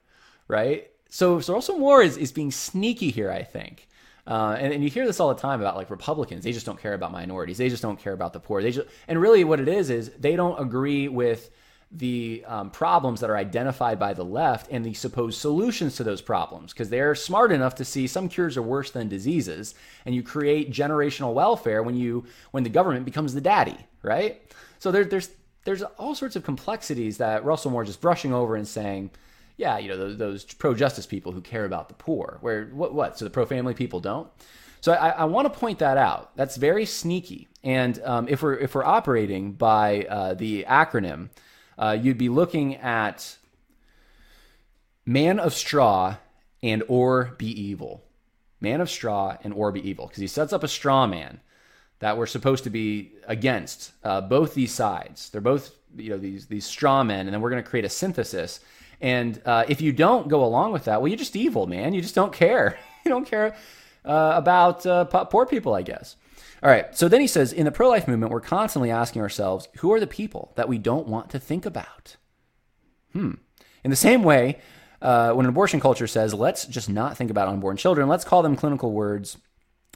[0.47, 0.91] right?
[1.11, 3.87] So so Russell Moore is is being sneaky here, I think.
[4.29, 6.45] Uh, and, and, you hear this all the time about like Republicans.
[6.45, 7.57] They just don't care about minorities.
[7.57, 8.63] They just don't care about the poor.
[8.63, 11.51] They just, and really what it is is they don't agree with
[11.91, 16.21] the um, problems that are identified by the left and the supposed solutions to those
[16.21, 19.75] problems because they're smart enough to see some cures are worse than diseases
[20.05, 24.93] and you create generational welfare when you when the government becomes the daddy right so
[24.93, 25.31] there, there's
[25.65, 29.11] there's all sorts of complexities that russell moore is just brushing over and saying
[29.59, 32.39] yeah, you know, those, those pro justice people who care about the poor.
[32.41, 33.19] Where what what?
[33.19, 34.31] So the pro family people don't.
[34.81, 36.35] So I, I want to point that out.
[36.37, 37.49] That's very sneaky.
[37.65, 41.31] And um, if we're if we're operating by uh, the acronym,
[41.77, 43.37] uh, you'd be looking at
[45.05, 46.17] man of straw
[46.63, 48.05] and or be evil.
[48.61, 51.41] Man of straw and or be evil, because he sets up a straw man
[51.99, 55.31] that we're supposed to be against uh, both these sides.
[55.31, 57.89] They're both you know these these straw men, and then we're going to create a
[57.89, 58.61] synthesis
[59.01, 61.95] and uh, if you don't go along with that, well, you're just evil, man.
[61.95, 62.79] You just don't care.
[63.05, 63.57] you don't care
[64.05, 66.17] uh, about uh, poor people, I guess.
[66.63, 66.97] All right.
[66.97, 70.01] So then he says, in the pro life movement, we're constantly asking ourselves, who are
[70.01, 72.17] the people that we don't want to think about?
[73.13, 73.35] Hmm.
[73.85, 74.59] In the same way,
[75.01, 78.43] uh, when an abortion culture says, let's just not think about unborn children, let's call
[78.43, 79.39] them clinical words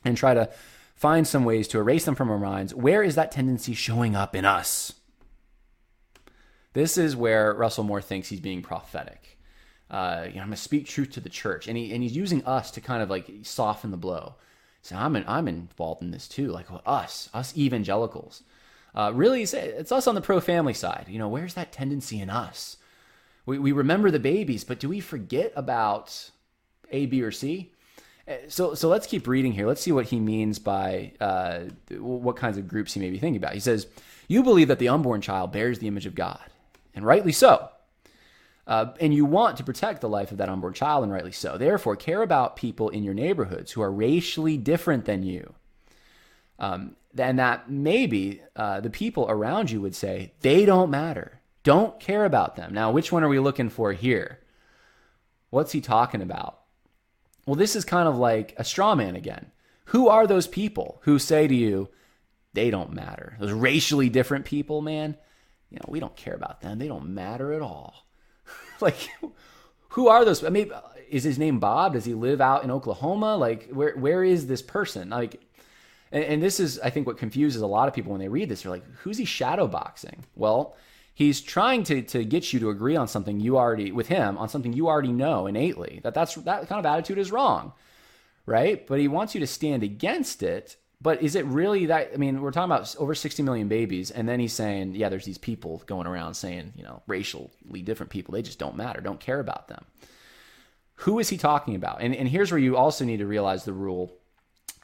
[0.05, 0.49] and try to
[0.95, 4.37] find some ways to erase them from our minds, where is that tendency showing up
[4.37, 4.93] in us?
[6.73, 9.39] This is where Russell Moore thinks he's being prophetic.
[9.91, 12.45] Uh, you know, I'm to speak truth to the church, and he and he's using
[12.45, 14.37] us to kind of like soften the blow.
[14.81, 18.43] So I'm in, I'm involved in this too, like us, us evangelicals.
[18.95, 21.07] Uh, really, it's us on the pro family side.
[21.09, 22.79] You know, where's that tendency in us?
[23.45, 26.31] We we remember the babies, but do we forget about
[26.91, 27.73] A, B, or C?
[28.27, 29.67] Uh, so so let's keep reading here.
[29.67, 31.61] Let's see what he means by uh,
[31.99, 33.55] what kinds of groups he may be thinking about.
[33.55, 33.87] He says,
[34.27, 36.41] "You believe that the unborn child bears the image of God."
[36.95, 37.71] And rightly so.
[38.67, 41.59] Uh, and you want to protect the life of that unborn child, and rightly so.
[41.59, 45.55] Therefore, care about people in your neighborhoods who are racially different than you.
[46.59, 51.41] Um, and that maybe uh, the people around you would say, they don't matter.
[51.65, 52.73] Don't care about them.
[52.73, 54.39] Now, which one are we looking for here?
[55.51, 56.61] What's he talking about?
[57.47, 59.51] Well, this is kind of like a straw man again.
[59.87, 61.89] Who are those people who say to you,
[62.55, 63.37] they don't matter?
[63.41, 65.17] Those racially different people, man
[65.73, 66.79] you know, we don't care about them.
[66.79, 68.07] They don't matter at all.
[68.81, 69.09] like,
[69.89, 70.45] who are those?
[70.45, 70.71] I mean,
[71.09, 71.95] is his name Bob?
[71.95, 73.37] Does he live out in Oklahoma?
[73.37, 75.11] Like, where where is this person?
[75.11, 75.41] Like,
[76.11, 78.49] and, and this is, I think, what confuses a lot of people when they read
[78.49, 78.63] this.
[78.63, 80.21] They're like, who's he shadowboxing?
[80.37, 80.77] Well,
[81.15, 84.49] he's trying to to get you to agree on something you already with him on
[84.49, 86.01] something you already know innately.
[86.03, 87.73] That that's that kind of attitude is wrong,
[88.47, 88.87] right?
[88.87, 92.11] But he wants you to stand against it but is it really that?
[92.15, 95.25] I mean, we're talking about over 60 million babies, and then he's saying, yeah, there's
[95.25, 97.51] these people going around saying, you know, racially
[97.83, 98.33] different people.
[98.33, 99.85] They just don't matter, don't care about them.
[100.97, 102.01] Who is he talking about?
[102.01, 104.13] And, and here's where you also need to realize the rule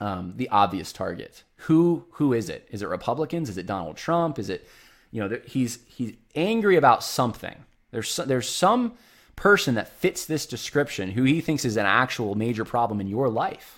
[0.01, 1.43] um, the obvious target.
[1.57, 2.69] Who who is it?
[2.71, 3.49] Is it Republicans?
[3.49, 4.39] Is it Donald Trump?
[4.39, 4.69] Is it,
[5.11, 7.65] you know, he's he's angry about something.
[7.91, 8.95] There's there's some
[9.37, 13.29] person that fits this description who he thinks is an actual major problem in your
[13.29, 13.78] life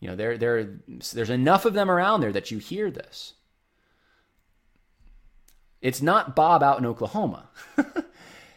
[0.00, 0.80] you know, there, there,
[1.12, 3.34] there's enough of them around there that you hear this.
[5.80, 7.48] It's not Bob out in Oklahoma.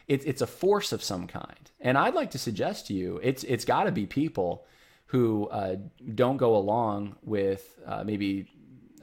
[0.07, 1.71] it, it's a force of some kind.
[1.79, 4.65] And I'd like to suggest to you, it's it's got to be people
[5.07, 5.75] who uh,
[6.15, 8.47] don't go along with uh, maybe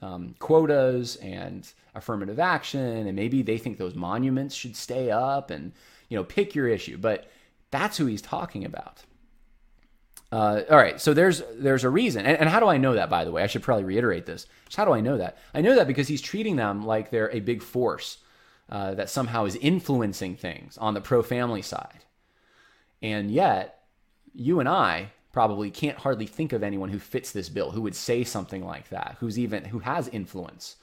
[0.03, 5.72] um, quotas and affirmative action, and maybe they think those monuments should stay up, and
[6.09, 6.97] you know, pick your issue.
[6.99, 7.30] But
[7.70, 9.05] That's who he's talking about.
[10.32, 13.10] Uh, all right, so there's there's a reason, and, and, how do I know that?
[13.10, 14.46] By the way, I should probably reiterate this.
[14.66, 15.38] Just how do I know that?
[15.52, 18.18] I know that because he's treating them like they're a big force
[18.68, 22.04] uh, that somehow is influencing things on the pro family side,
[23.02, 23.82] and yet
[24.32, 27.96] you and I probably can't hardly think of anyone who fits this bill who would
[27.96, 30.76] say something like that, who's even who has influence.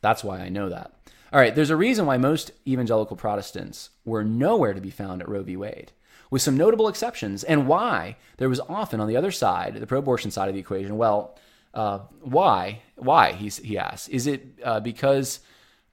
[0.00, 0.92] That's why I know that.
[1.34, 5.28] All right, there's a reason why most evangelical Protestants were nowhere to be found at
[5.28, 5.58] Roe v.
[5.58, 5.92] Wade
[6.30, 9.98] with some notable exceptions, and why there was often on the other side, the pro
[9.98, 11.36] abortion side of the equation, well,
[11.74, 12.82] uh, why?
[12.96, 13.32] Why?
[13.32, 14.08] He's, he asks.
[14.08, 15.40] Is it uh, because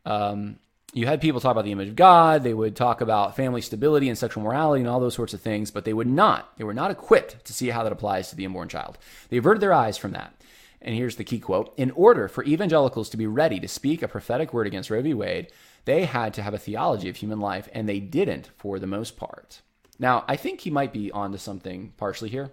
[0.05, 0.57] um,
[0.93, 4.09] you had people talk about the image of God, they would talk about family stability
[4.09, 6.73] and sexual morality and all those sorts of things, but they would not, they were
[6.73, 8.97] not equipped to see how that applies to the unborn child.
[9.29, 10.33] They averted their eyes from that.
[10.81, 14.07] And here's the key quote In order for evangelicals to be ready to speak a
[14.07, 15.13] prophetic word against Roe v.
[15.13, 15.51] Wade,
[15.85, 19.17] they had to have a theology of human life, and they didn't for the most
[19.17, 19.61] part.
[19.99, 22.51] Now, I think he might be onto something partially here.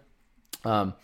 [0.64, 0.94] Um,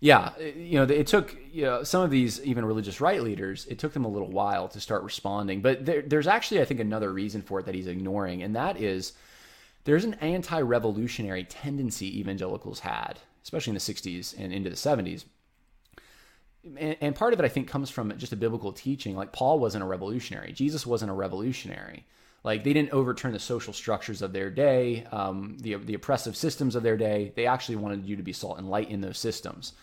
[0.00, 3.66] yeah, you know, it took you know, some of these even religious right leaders.
[3.66, 6.80] It took them a little while to start responding, but there, there's actually, I think,
[6.80, 9.12] another reason for it that he's ignoring, and that is
[9.84, 15.24] there's an anti-revolutionary tendency evangelicals had, especially in the '60s and into the '70s.
[16.64, 19.14] And, and part of it, I think, comes from just a biblical teaching.
[19.16, 22.06] Like Paul wasn't a revolutionary, Jesus wasn't a revolutionary.
[22.42, 26.74] Like they didn't overturn the social structures of their day, um, the the oppressive systems
[26.74, 27.32] of their day.
[27.36, 29.74] They actually wanted you to be salt and light in those systems.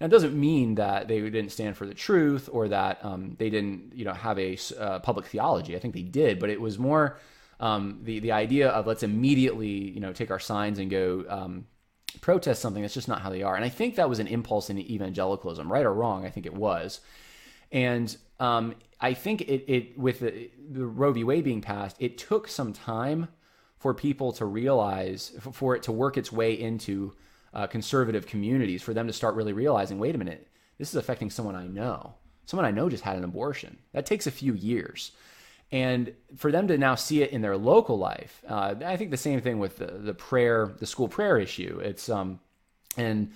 [0.00, 3.48] Now, it doesn't mean that they didn't stand for the truth or that um, they
[3.48, 5.76] didn't, you know, have a uh, public theology.
[5.76, 7.18] I think they did, but it was more
[7.60, 11.66] um, the the idea of let's immediately, you know, take our signs and go um,
[12.20, 12.82] protest something.
[12.82, 13.56] That's just not how they are.
[13.56, 16.24] And I think that was an impulse in evangelicalism, right or wrong.
[16.24, 17.00] I think it was.
[17.72, 21.24] And um, I think it, it with the, the Roe v.
[21.24, 23.28] Wade being passed, it took some time
[23.76, 27.12] for people to realize, for it to work its way into
[27.52, 30.48] uh, conservative communities, for them to start really realizing, wait a minute,
[30.78, 32.14] this is affecting someone I know.
[32.46, 33.76] Someone I know just had an abortion.
[33.92, 35.12] That takes a few years.
[35.70, 39.18] And for them to now see it in their local life, uh, I think the
[39.18, 41.78] same thing with the, the prayer, the school prayer issue.
[41.84, 42.40] It's um,
[42.96, 43.32] and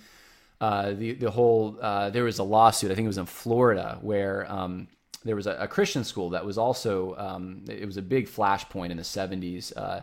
[0.61, 2.91] uh, the the whole uh, there was a lawsuit.
[2.91, 4.87] I think it was in Florida where um,
[5.23, 8.89] there was a, a, Christian school that was also um, it was a big flashpoint
[8.89, 9.75] in the 70s.
[9.75, 10.01] Uh,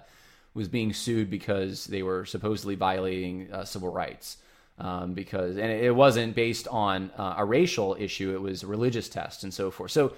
[0.56, 4.38] was being sued because they were supposedly violating uh, civil rights.
[4.78, 9.42] Um, because and it wasn't based on uh, a racial issue; it was religious test
[9.42, 9.90] and so forth.
[9.90, 10.12] So,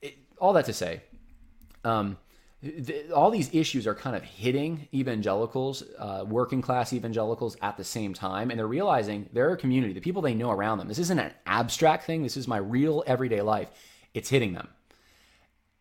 [0.00, 1.02] it, all that to say,
[1.84, 2.16] um,
[3.14, 8.14] all these issues are kind of hitting evangelicals, uh, working class evangelicals at the same
[8.14, 10.88] time, and they're realizing their community, the people they know around them.
[10.88, 12.22] This isn't an abstract thing.
[12.22, 13.68] This is my real everyday life.
[14.18, 14.68] It's hitting them,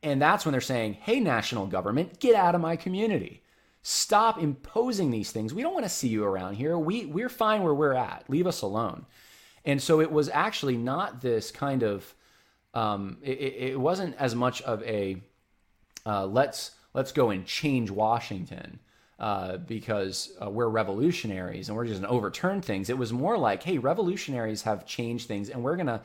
[0.04, 3.42] and that's when they're saying, "Hey, national government, get out of my community.
[3.82, 5.54] Stop imposing these things.
[5.54, 6.78] We don't want to see you around here.
[6.78, 8.30] We we're fine where we're at.
[8.30, 9.06] Leave us alone."
[9.66, 12.14] And so it was actually not this kind of.
[12.74, 15.18] Um, it, it wasn't as much of a
[16.06, 18.80] uh, let's let's go and change Washington
[19.20, 22.90] uh, because uh, we're revolutionaries and we're just going to overturn things.
[22.90, 26.02] It was more like, hey, revolutionaries have changed things, and we're going to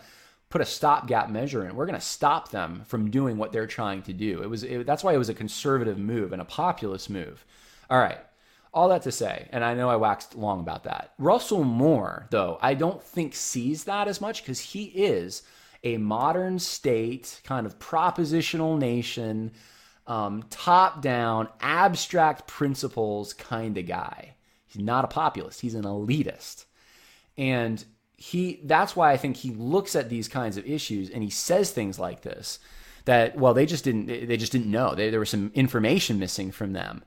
[0.53, 1.75] put a stopgap measure in.
[1.75, 4.43] We're going to stop them from doing what they're trying to do.
[4.43, 7.45] It was it, that's why it was a conservative move and a populist move.
[7.89, 8.19] All right.
[8.75, 11.13] All that to say, and I know I waxed long about that.
[11.19, 15.43] Russell Moore, though, I don't think sees that as much because he is
[15.85, 19.53] a modern state, kind of propositional nation
[20.07, 24.35] um, top down, abstract principles kind of guy.
[24.67, 26.67] He's not a populist, he's an elitist.
[27.39, 27.83] And
[28.23, 31.73] he that's why I think he looks at these kinds of issues and he says
[31.73, 32.61] things like this
[33.05, 34.95] that well they just didn't they just didn't know.
[34.95, 37.03] They, there was some information missing from them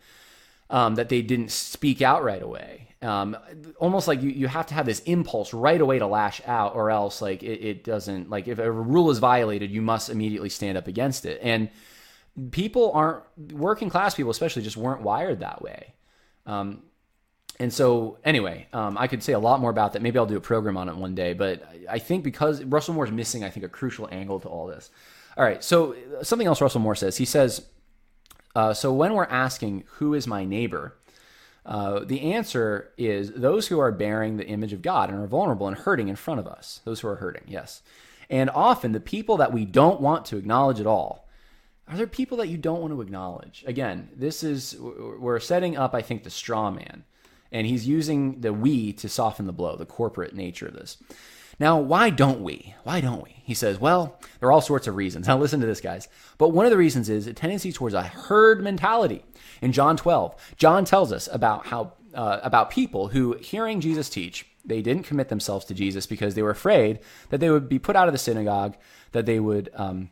[0.70, 2.89] um, that they didn't speak out right away.
[3.01, 3.38] Um,
[3.80, 6.91] almost like you, you have to have this impulse right away to lash out or
[6.91, 10.78] else like it, it doesn't like if a rule is violated you must immediately stand
[10.78, 11.39] up against it.
[11.41, 11.70] And
[12.51, 15.93] people aren't working class people especially just weren't wired that way.
[16.45, 16.84] Um,
[17.59, 20.01] and so anyway um, i could say a lot more about that.
[20.01, 23.11] Maybe i'll do a program on it one day but i think because russell moore's
[23.11, 24.89] missing i think a crucial angle to all this.
[25.37, 27.17] All right so something else russell moore says.
[27.17, 27.65] He says
[28.55, 30.95] uh, so when we're asking who is my neighbor?
[31.65, 35.67] Uh, the answer is those who are bearing the image of god and are vulnerable
[35.67, 36.79] and hurting in front of us.
[36.85, 37.81] Those who are hurting yes.
[38.29, 41.25] And often the people that we don't want to acknowledge at all
[41.87, 43.63] are there people that you don't want to acknowledge?
[43.67, 47.03] Again, this is we're setting up, I think, the straw man,
[47.51, 50.97] and he's using the we to soften the blow, the corporate nature of this.
[51.59, 52.75] Now, why don't we?
[52.83, 53.41] Why don't we?
[53.43, 55.27] He says, well, there are all sorts of reasons.
[55.35, 56.07] Now, listen to this, guys.
[56.37, 59.23] But one of the reasons is a tendency towards a herd mentality.
[59.61, 64.45] In John 12, John tells us about how uh, about people who, hearing Jesus teach,
[64.63, 67.95] they didn't commit themselves to Jesus because they were afraid that they would be put
[67.95, 68.77] out of the synagogue,
[69.11, 70.09] that they would um,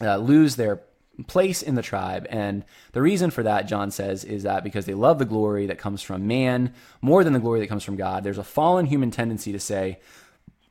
[0.00, 0.82] uh, lose their
[1.24, 2.26] place in the tribe.
[2.30, 5.78] And the reason for that, John says, is that because they love the glory that
[5.78, 8.24] comes from man more than the glory that comes from God.
[8.24, 10.00] There's a fallen human tendency to say,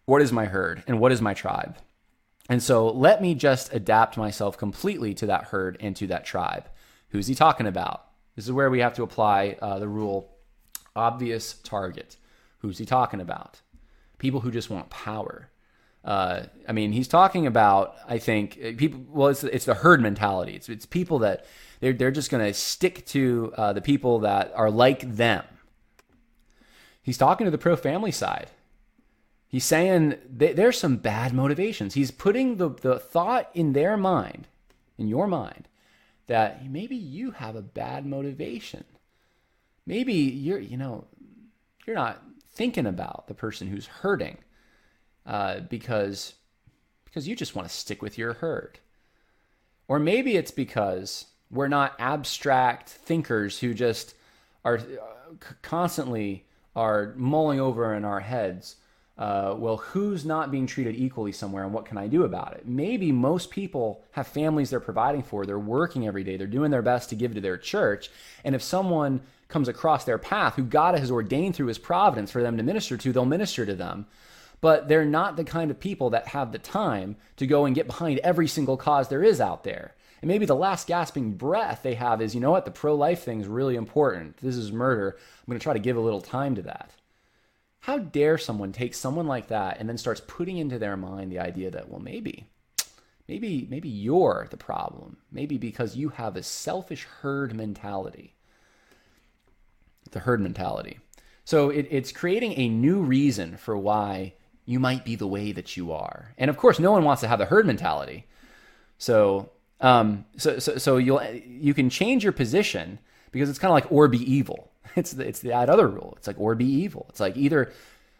[0.06, 1.78] What is my herd and what is my tribe?
[2.48, 6.70] And so let me just adapt myself completely to that herd and to that tribe.
[7.10, 8.06] Who's he talking about?
[8.36, 10.36] This is where we have to apply uh, the rule
[10.96, 12.18] obvious target.
[12.60, 13.62] Who's he talking about?
[14.18, 15.50] People who just want power.
[16.06, 19.04] Uh, I mean, he's talking about, I think, uh, people.
[19.10, 20.54] Well, it's it's the herd mentality.
[20.54, 21.46] It's it's people that
[21.80, 25.44] they're they're just going to stick to uh, the people that are like them.
[27.02, 28.50] He's talking to the pro family side.
[29.48, 31.94] He's saying there's some bad motivations.
[31.94, 34.48] He's putting the, the thought in their mind,
[34.98, 35.68] in your mind,
[36.28, 38.84] that maybe you have a bad motivation.
[39.86, 41.06] Maybe you're, you know,
[41.86, 44.40] you're not thinking about the person who's hurting
[45.26, 46.34] uh, because
[47.06, 48.80] because you just want to stick with your herd.
[49.88, 54.16] Or maybe it's because we're not abstract thinkers who just
[54.66, 54.82] are
[55.62, 56.46] constantly
[56.76, 58.76] are mulling over in our heads.
[59.18, 62.68] Uh, well, who's not being treated equally somewhere, and what can I do about it?
[62.68, 65.46] Maybe most people have families they're providing for.
[65.46, 66.36] They're working every day.
[66.36, 68.10] They're doing their best to give to their church.
[68.44, 72.42] And if someone comes across their path who God has ordained through His providence for
[72.42, 74.06] them to minister to, they'll minister to them
[74.66, 77.86] but they're not the kind of people that have the time to go and get
[77.86, 79.94] behind every single cause there is out there.
[80.24, 83.22] And maybe the last gasping breath they have is, you know what, the pro life
[83.22, 84.38] thing is really important.
[84.38, 85.20] This is murder.
[85.20, 86.90] I'm going to try to give a little time to that.
[87.82, 91.38] How dare someone take someone like that and then starts putting into their mind the
[91.38, 92.48] idea that, well, maybe,
[93.28, 95.18] maybe, maybe you're the problem.
[95.32, 98.34] Maybe because you have a selfish herd mentality.
[100.10, 100.98] The herd mentality.
[101.44, 104.34] So it, it's creating a new reason for why
[104.66, 106.34] you might be the way that you are.
[106.38, 108.26] And of course, no one wants to have the herd mentality.
[108.98, 109.50] So,
[109.82, 113.00] um, so, so, so you'll you can change your position
[113.32, 114.72] because it's kind of like or be evil.
[114.96, 116.14] It's the, it's that other rule.
[116.16, 117.06] It's like or be evil.
[117.10, 117.74] It's like either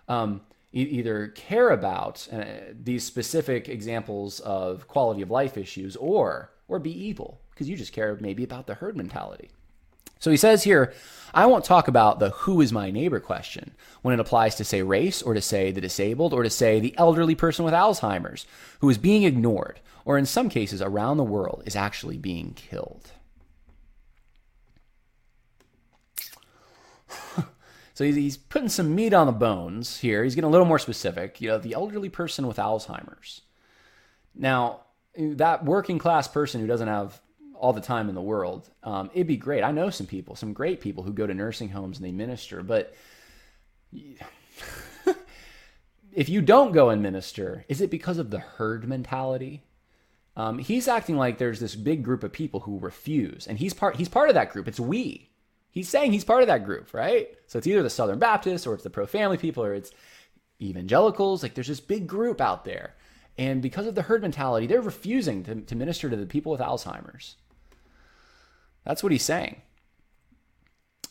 [0.10, 0.42] um,
[0.74, 2.44] e- either care about uh,
[2.84, 7.94] these specific examples of quality of life issues or or be evil because you just
[7.94, 9.52] care maybe about the herd mentality.
[10.20, 10.94] So he says here,
[11.34, 14.82] I won't talk about the who is my neighbor question when it applies to say
[14.82, 18.46] race or to say the disabled or to say the elderly person with Alzheimer's
[18.80, 23.12] who is being ignored or in some cases around the world is actually being killed.
[27.94, 30.24] so he's putting some meat on the bones here.
[30.24, 31.42] He's getting a little more specific.
[31.42, 33.42] You know, the elderly person with Alzheimer's.
[34.34, 34.82] Now,
[35.18, 37.20] that working class person who doesn't have
[37.60, 38.70] all the time in the world.
[38.84, 39.64] Um, it'd be great.
[39.64, 42.64] I know some people, some great people who go to nursing homes and they minister,
[42.64, 42.94] but
[46.14, 49.64] if you don't go and minister, is it because of the herd mentality?
[50.38, 53.96] Um, he's acting like there's this big group of people who refuse, and he's part.
[53.96, 54.68] He's part of that group.
[54.68, 55.30] It's we.
[55.72, 57.30] He's saying he's part of that group, right?
[57.48, 59.92] So it's either the Southern Baptists or it's the pro-family people or it's
[60.62, 61.44] evangelicals.
[61.44, 62.96] Like there's this big group out there,
[63.38, 66.62] and because of the herd mentality, they're refusing to, to minister to the people with
[66.62, 67.36] Alzheimer's.
[68.86, 69.62] That's what he's saying.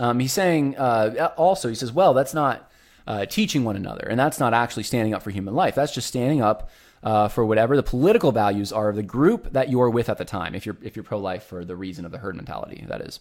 [0.00, 2.70] Um, he's saying uh, also, he says, well, that's not
[3.06, 5.74] uh, teaching one another, and that's not actually standing up for human life.
[5.74, 6.70] That's just standing up
[7.02, 10.24] uh, for whatever the political values are of the group that you're with at the
[10.24, 10.54] time.
[10.54, 13.20] If you're if you're pro-life for the reason of the herd mentality, that is.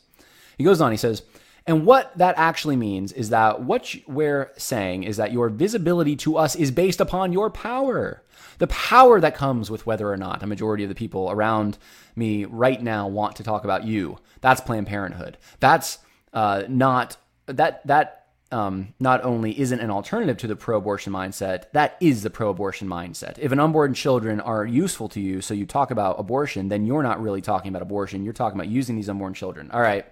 [0.58, 0.92] He goes on.
[0.92, 1.24] He says,
[1.66, 6.38] and what that actually means is that what we're saying is that your visibility to
[6.38, 8.23] us is based upon your power.
[8.58, 11.78] The power that comes with whether or not a majority of the people around
[12.16, 14.20] me right now want to talk about you.
[14.42, 15.38] That's Planned Parenthood.
[15.60, 16.00] That's
[16.34, 21.98] uh, not that that um, not only isn't an alternative to the pro-abortion mindset, that
[22.00, 23.40] is the pro-abortion mindset.
[23.40, 27.02] If an unborn children are useful to you, so you talk about abortion, then you're
[27.02, 28.24] not really talking about abortion.
[28.24, 29.72] You're talking about using these unborn children.
[29.72, 30.06] All right,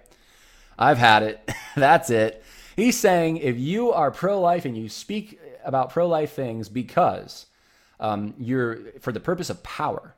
[0.76, 1.50] I've had it.
[1.76, 2.42] That's it.
[2.74, 7.46] He's saying if you are pro-life and you speak about pro-life things because
[8.02, 10.14] um, you're for the purpose of power,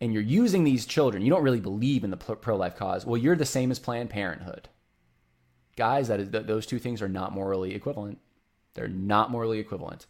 [0.00, 3.16] and you're using these children, you don't really believe in the pro life cause, well,
[3.16, 4.68] you're the same as Planned Parenthood.
[5.76, 8.18] Guys, that is, th- those two things are not morally equivalent.
[8.74, 10.06] They're not morally equivalent.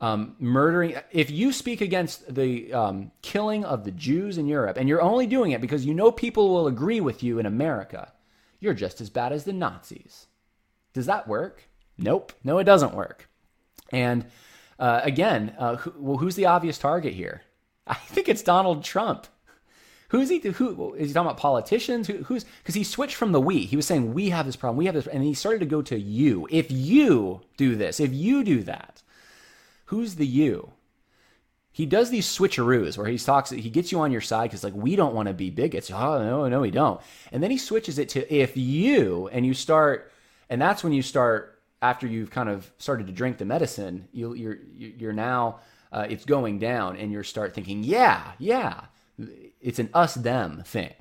[0.00, 4.88] Um, murdering, if you speak against the um, killing of the Jews in Europe, and
[4.88, 8.12] you're only doing it because you know people will agree with you in America,
[8.60, 10.26] you're just as bad as the Nazis.
[10.92, 11.64] Does that work?
[11.98, 12.32] Nope.
[12.44, 13.28] No, it doesn't work.
[13.90, 14.26] And
[14.78, 17.42] Uh, again, uh, who, well, who's the obvious target here?
[17.86, 19.26] I think it's Donald Trump.
[20.08, 20.38] Who's he?
[20.38, 21.38] Who is he talking about?
[21.38, 22.06] Politicians?
[22.06, 23.60] Who, who's because he switched from the we.
[23.60, 25.82] He was saying we have this problem, we have this, and he started to go
[25.82, 26.46] to you.
[26.50, 29.02] If you do this, if you do that,
[29.86, 30.72] who's the you?
[31.72, 34.74] He does these switcheroos where he talks, he gets you on your side because like
[34.76, 35.90] we don't want to be bigots.
[35.90, 37.00] Oh no, no, we don't.
[37.32, 40.12] And then he switches it to if you, and you start,
[40.48, 41.53] and that's when you start
[41.84, 44.08] after you've kind of started to drink the medicine.
[44.12, 45.60] You, you're you're now
[45.92, 48.86] uh, it's going down, and you start thinking, yeah, yeah
[49.60, 50.94] it's an us them thing.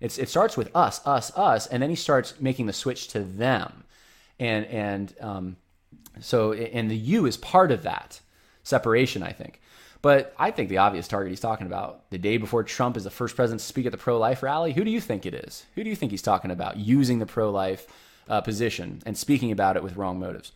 [0.00, 3.20] It's, it starts with us, us, us, and then he starts making the switch to
[3.20, 3.84] them,
[4.38, 5.56] and and um,
[6.20, 8.20] so and the you is part of that
[8.62, 9.60] separation, I think.
[10.00, 13.10] But I think the obvious target he's talking about the day before Trump is the
[13.10, 14.72] first president to speak at the pro-life rally.
[14.72, 15.64] Who do you think it is?
[15.76, 17.86] Who do you think he's talking about using the pro-life
[18.28, 20.52] uh, position and speaking about it with wrong motives?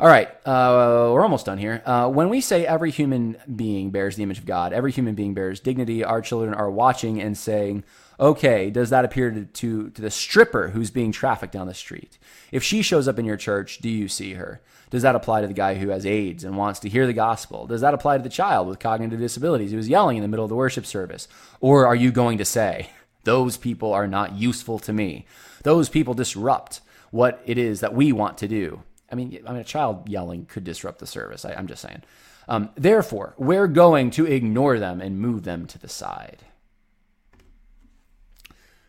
[0.00, 1.80] All right, uh, we're almost done here.
[1.86, 5.34] Uh, when we say every human being bears the image of God, every human being
[5.34, 7.84] bears dignity, our children are watching and saying,
[8.18, 12.18] okay, does that appear to, to, to, the stripper who's being trafficked down the street?
[12.50, 14.60] If she shows up in your church, do you see her?
[14.90, 17.66] Does that apply to the guy who has AIDS and wants to hear the gospel?
[17.66, 20.44] Does that apply to the child with cognitive disabilities who is yelling in the middle
[20.44, 21.28] of the worship service?
[21.60, 22.90] Or are you going to say,
[23.24, 25.26] those people are not useful to me?
[25.64, 28.82] Those people disrupt what it is that we want to do.
[29.10, 31.44] I mean, I mean, a child yelling could disrupt the service.
[31.44, 32.02] I, am just saying.
[32.48, 36.44] Um, therefore, we're going to ignore them and move them to the side.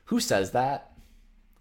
[0.06, 0.92] Who says that?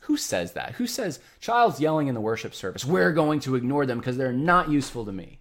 [0.02, 0.72] Who says that?
[0.72, 2.84] Who says child's yelling in the worship service?
[2.84, 5.38] We're going to ignore them because they're not useful to me.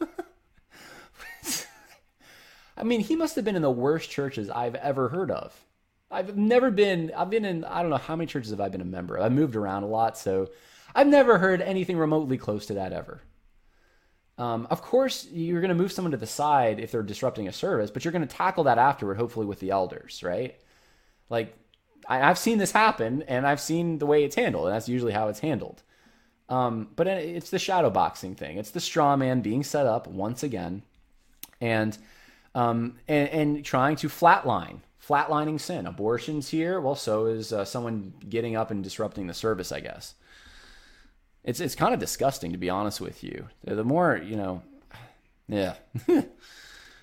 [2.76, 5.54] I mean, he must have been in the worst churches I've ever heard of.
[6.10, 7.12] I've never been.
[7.16, 7.64] I've been in.
[7.64, 9.16] I don't know how many churches have I been a member.
[9.16, 9.24] of.
[9.24, 10.50] I've moved around a lot, so
[10.94, 13.22] I've never heard anything remotely close to that ever.
[14.38, 17.52] Um, of course, you're going to move someone to the side if they're disrupting a
[17.52, 20.56] service, but you're going to tackle that afterward, hopefully with the elders, right?
[21.28, 21.56] Like,
[22.08, 25.12] I, have seen this happen, and I've seen the way it's handled, and that's usually
[25.12, 25.82] how it's handled.
[26.48, 28.58] Um, but it's the shadow boxing thing.
[28.58, 30.82] It's the straw man being set up once again,
[31.60, 31.98] and
[32.54, 34.78] um, and, and trying to flatline,
[35.08, 35.86] flatlining sin.
[35.86, 36.80] Abortions here.
[36.80, 40.14] Well, so is uh, someone getting up and disrupting the service, I guess.
[41.44, 43.48] It's it's kind of disgusting to be honest with you.
[43.64, 44.62] The more you know,
[45.48, 45.74] yeah.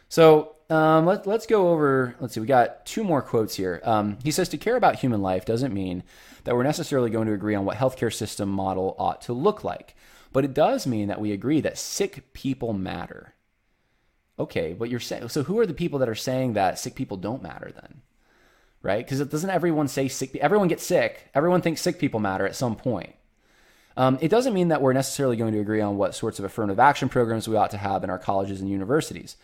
[0.10, 2.16] so um, let, let's go over.
[2.20, 2.40] Let's see.
[2.40, 3.82] We got two more quotes here.
[3.84, 6.04] Um, he says to care about human life doesn't mean
[6.44, 9.96] that we're necessarily going to agree on what healthcare system model ought to look like,
[10.32, 13.35] but it does mean that we agree that sick people matter.
[14.38, 15.44] Okay, but you're saying so.
[15.44, 18.02] Who are the people that are saying that sick people don't matter then?
[18.82, 19.04] Right?
[19.06, 20.36] Because it doesn't everyone say sick?
[20.36, 21.30] Everyone gets sick.
[21.34, 23.16] Everyone thinks sick people matter at some point.
[23.98, 26.80] Um, it doesn't mean that we're necessarily going to agree on what sorts of affirmative
[26.80, 29.38] action programs we ought to have in our colleges and universities,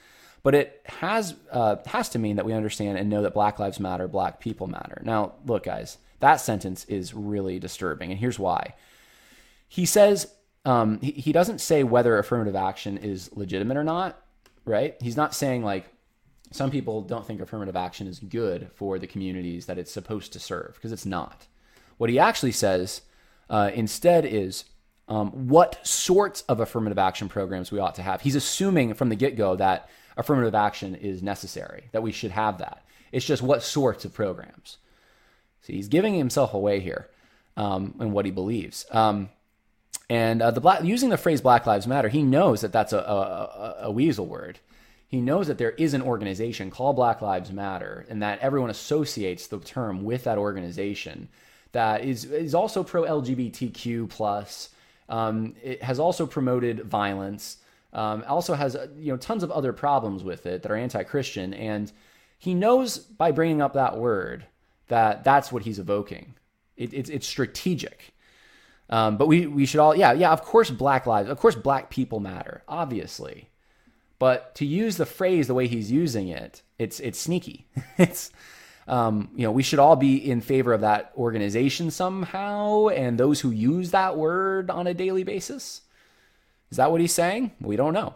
[0.44, 3.80] but it has uh, has to mean that we understand and know that Black Lives
[3.80, 5.02] Matter, Black people matter.
[5.06, 8.74] Now, look, guys, that sentence is really disturbing, and here's why.
[9.70, 10.28] He says
[10.66, 14.22] um, he, he doesn't say whether affirmative action is legitimate or not,
[14.66, 14.96] right?
[15.02, 15.86] He's not saying like
[16.52, 20.40] some people don't think affirmative action is good for the communities that it's supposed to
[20.40, 21.48] serve because it's not.
[21.98, 23.02] What he actually says
[23.50, 24.66] uh, instead is
[25.08, 28.22] um, what sorts of affirmative action programs we ought to have.
[28.22, 32.58] He's assuming from the get go that affirmative action is necessary, that we should have
[32.60, 32.86] that.
[33.12, 34.78] It's just what sorts of programs.
[35.62, 37.10] See, he's giving himself away here
[37.58, 38.86] um, in what he believes.
[38.92, 39.30] Um,
[40.12, 42.98] and uh, the black, using the phrase Black Lives Matter, he knows that that's a,
[42.98, 44.60] a, a weasel word.
[45.08, 49.48] He knows that there is an organization called Black Lives Matter and that everyone associates
[49.48, 51.30] the term with that organization
[51.72, 54.72] that is is also pro LGBTQ plus.
[55.08, 57.60] Um, it has also promoted violence.
[57.94, 61.90] Um, also has you know tons of other problems with it that are anti-Christian, and
[62.38, 64.46] he knows by bringing up that word
[64.90, 66.34] that that's what he's evoking.
[66.76, 68.14] It, it's it's strategic.
[68.92, 71.90] Um, but we we should all yeah yeah of course black lives of course black
[71.90, 73.50] people matter obviously,
[74.20, 77.68] but to use the phrase the way he's using it, it's it's sneaky.
[77.98, 78.32] it's
[78.88, 83.40] um, you know, we should all be in favor of that organization somehow and those
[83.40, 85.82] who use that word on a daily basis.
[86.72, 87.52] Is that what he's saying?
[87.62, 88.16] We don't know.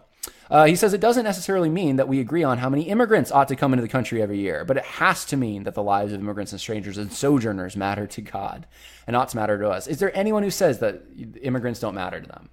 [0.50, 3.48] Uh, he says it doesn't necessarily mean that we agree on how many immigrants ought
[3.48, 6.14] to come into the country every year, but it has to mean that the lives
[6.14, 8.68] of immigrants and strangers and sojourners matter to God
[9.08, 9.88] and ought to matter to us.
[9.88, 11.02] Is there anyone who says that
[11.42, 12.50] immigrants don't matter to them?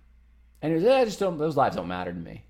[0.62, 2.44] And says, eh, just don't, those lives don't matter to me.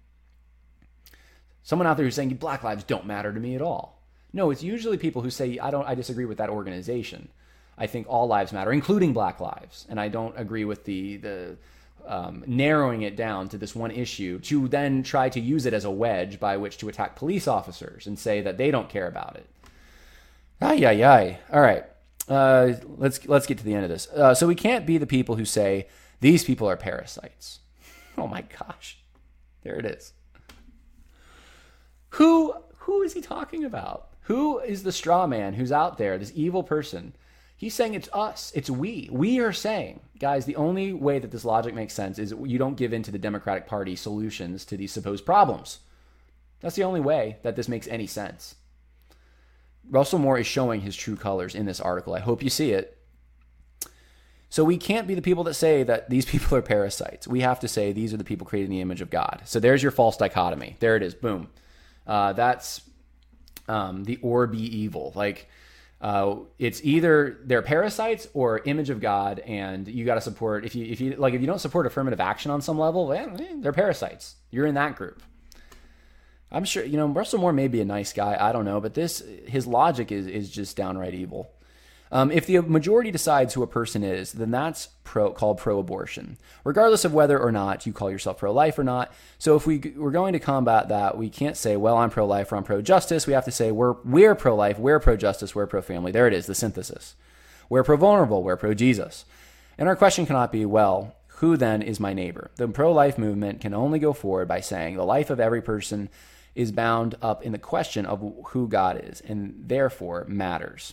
[1.64, 4.03] Someone out there who's saying black lives don't matter to me at all.
[4.32, 7.28] No, it's usually people who say, I don't, I disagree with that organization.
[7.76, 9.86] I think all lives matter, including black lives.
[9.88, 11.57] And I don't agree with the, the
[12.07, 15.85] um, narrowing it down to this one issue to then try to use it as
[15.85, 19.37] a wedge by which to attack police officers and say that they don't care about
[19.37, 19.47] it.
[20.61, 21.39] Ay, ay, ay.
[21.53, 21.85] All right.
[22.29, 24.09] Uh, let's let's get to the end of this.
[24.09, 25.89] Uh, so we can't be the people who say
[26.21, 27.59] these people are parasites.
[28.19, 28.99] Oh my gosh,
[29.63, 30.13] there it is.
[32.11, 34.09] Who who is he talking about?
[34.25, 36.19] Who is the straw man who's out there?
[36.19, 37.15] This evil person.
[37.63, 38.51] He's saying it's us.
[38.57, 39.09] It's we.
[39.13, 42.75] We are saying, guys, the only way that this logic makes sense is you don't
[42.75, 45.79] give in to the Democratic Party solutions to these supposed problems.
[46.59, 48.57] That's the only way that this makes any sense.
[49.89, 52.15] Russell Moore is showing his true colors in this article.
[52.15, 52.99] I hope you see it.
[54.49, 57.29] So we can't be the people that say that these people are parasites.
[57.29, 59.43] We have to say these are the people created in the image of God.
[59.45, 60.79] So there's your false dichotomy.
[60.81, 61.15] There it is.
[61.15, 61.49] Boom.
[62.09, 62.81] Uh, that's
[63.69, 65.13] um, the or be evil.
[65.15, 65.49] Like
[66.03, 70.65] uh, it's either they're parasites or image of God, and you got to support.
[70.65, 73.37] If you if you like if you don't support affirmative action on some level, well,
[73.61, 74.35] they're parasites.
[74.51, 75.23] You're in that group.
[76.51, 78.37] I'm sure you know Russell Moore may be a nice guy.
[78.39, 81.53] I don't know, but this his logic is is just downright evil.
[82.13, 87.07] Um, if the majority decides who a person is, then that's pro, called pro-abortion, regardless
[87.07, 89.11] of whether or not you call yourself pro-life or not.
[89.39, 92.57] So if we we're going to combat that, we can't say, "Well, I'm pro-life" or
[92.57, 96.35] "I'm pro-justice." We have to say, "We're we're pro-life, we're pro-justice, we're pro-family." There it
[96.35, 97.15] is, the synthesis.
[97.71, 99.25] We're pro-vulnerable, we're pro-Jesus,
[99.79, 103.73] and our question cannot be, "Well, who then is my neighbor?" The pro-life movement can
[103.73, 106.11] only go forward by saying the life of every person
[106.55, 110.93] is bound up in the question of who God is and therefore matters.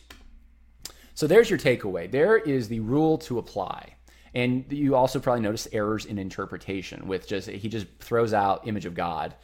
[1.19, 2.09] So there's your takeaway.
[2.09, 3.95] There is the rule to apply.
[4.33, 8.85] And you also probably notice errors in interpretation with just, he just throws out image
[8.85, 9.35] of God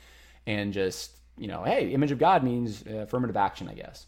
[0.48, 4.06] and just, you know, hey, image of God means affirmative action, I guess.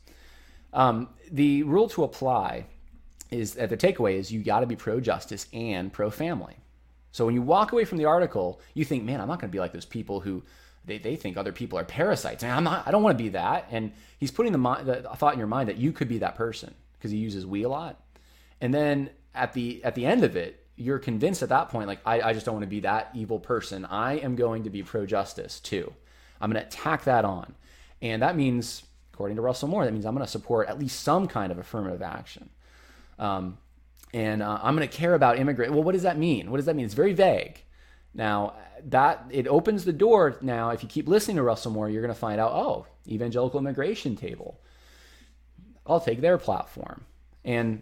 [0.72, 2.68] Um, the rule to apply
[3.32, 6.56] is uh, the takeaway is you got to be pro justice and pro family.
[7.12, 9.54] So when you walk away from the article, you think, man, I'm not going to
[9.54, 10.42] be like those people who
[10.86, 12.44] they, they think other people are parasites.
[12.44, 13.68] And I'm not, I don't want to be that.
[13.72, 16.74] And he's putting the, the thought in your mind that you could be that person
[16.98, 18.02] because he uses we a lot.
[18.62, 22.00] And then at the at the end of it, you're convinced at that point, like
[22.06, 23.86] I, I just don't want to be that evil person.
[23.86, 25.94] I am going to be pro justice too.
[26.40, 27.56] I'm going to tack that on,
[28.02, 28.84] and that means,
[29.14, 31.58] according to Russell Moore, that means I'm going to support at least some kind of
[31.58, 32.50] affirmative action.
[33.18, 33.58] Um,
[34.14, 35.74] and uh, I'm going to care about immigrant.
[35.74, 36.50] Well, what does that mean?
[36.52, 36.86] What does that mean?
[36.86, 37.62] It's very vague.
[38.14, 38.54] Now
[38.86, 40.38] that it opens the door.
[40.42, 43.60] Now, if you keep listening to Russell Moore, you're going to find out, oh, evangelical
[43.60, 44.60] immigration table.
[45.88, 47.04] I'll take their platform.
[47.44, 47.82] And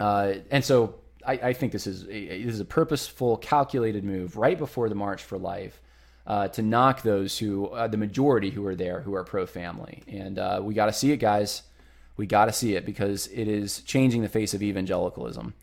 [0.00, 4.36] uh, and so I, I, think this is a, this is a purposeful, calculated move
[4.36, 5.80] right before the March for Life
[6.26, 10.02] uh, to knock those who uh, the majority who are there who are pro family.
[10.06, 11.62] And uh, we got to see it, guys.
[12.16, 15.54] We got to see it because it is changing the face of evangelicalism.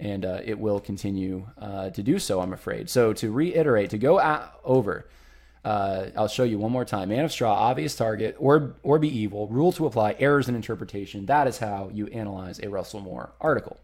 [0.00, 2.90] And uh, it will continue uh, to do so, I'm afraid.
[2.90, 5.06] So, to reiterate, to go at, over
[5.64, 7.08] uh, I'll show you one more time.
[7.08, 9.48] Man of straw, obvious target, or or be evil.
[9.48, 10.16] Rule to apply.
[10.18, 11.26] Errors in interpretation.
[11.26, 13.78] That is how you analyze a Russell Moore article.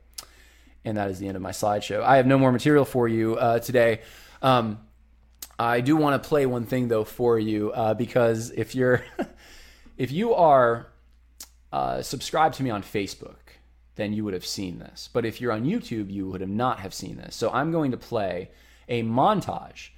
[0.84, 2.02] And that is the end of my slideshow.
[2.02, 4.00] I have no more material for you uh, today.
[4.42, 4.78] Um,
[5.58, 9.02] I do want to play one thing though for you uh, because if you're
[9.96, 10.86] if you are
[11.72, 13.36] uh, subscribed to me on Facebook,
[13.96, 15.08] then you would have seen this.
[15.10, 17.34] But if you're on YouTube, you would have not have seen this.
[17.36, 18.50] So I'm going to play
[18.88, 19.90] a montage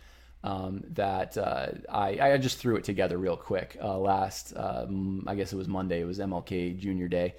[0.44, 5.34] um, that uh, I, I just threw it together real quick uh, last, um, I
[5.34, 7.34] guess it was Monday, it was MLK Junior Day.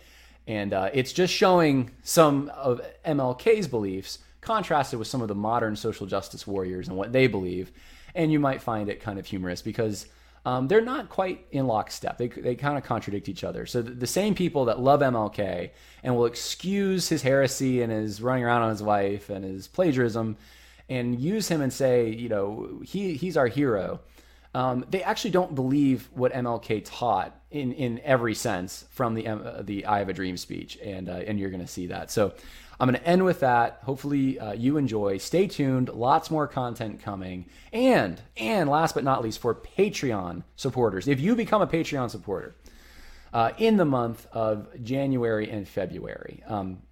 [0.47, 5.75] And uh, it's just showing some of MLK's beliefs contrasted with some of the modern
[5.75, 7.71] social justice warriors and what they believe.
[8.15, 10.05] And you might find it kind of humorous because
[10.45, 12.17] um, they're not quite in lockstep.
[12.17, 13.65] They, they kind of contradict each other.
[13.65, 15.69] So the, the, same people that love MLK
[16.03, 20.35] and will excuse his heresy and his running around on his wife and his plagiarism
[20.89, 23.99] and use him and say, you know, he he's our hero.
[24.55, 29.61] Um, they actually don't believe what MLK taught in, in every sense from the uh,
[29.63, 32.11] the I Have a Dream speech, and uh, and you're going to see that.
[32.11, 32.33] So
[32.79, 33.79] I'm going to end with that.
[33.83, 35.17] Hopefully uh, you enjoy.
[35.17, 35.89] Stay tuned.
[35.89, 41.35] Lots more content coming, and and last but not least, for Patreon supporters, if you
[41.35, 42.55] become a Patreon supporter
[43.33, 46.83] uh, in the month of January and February, um,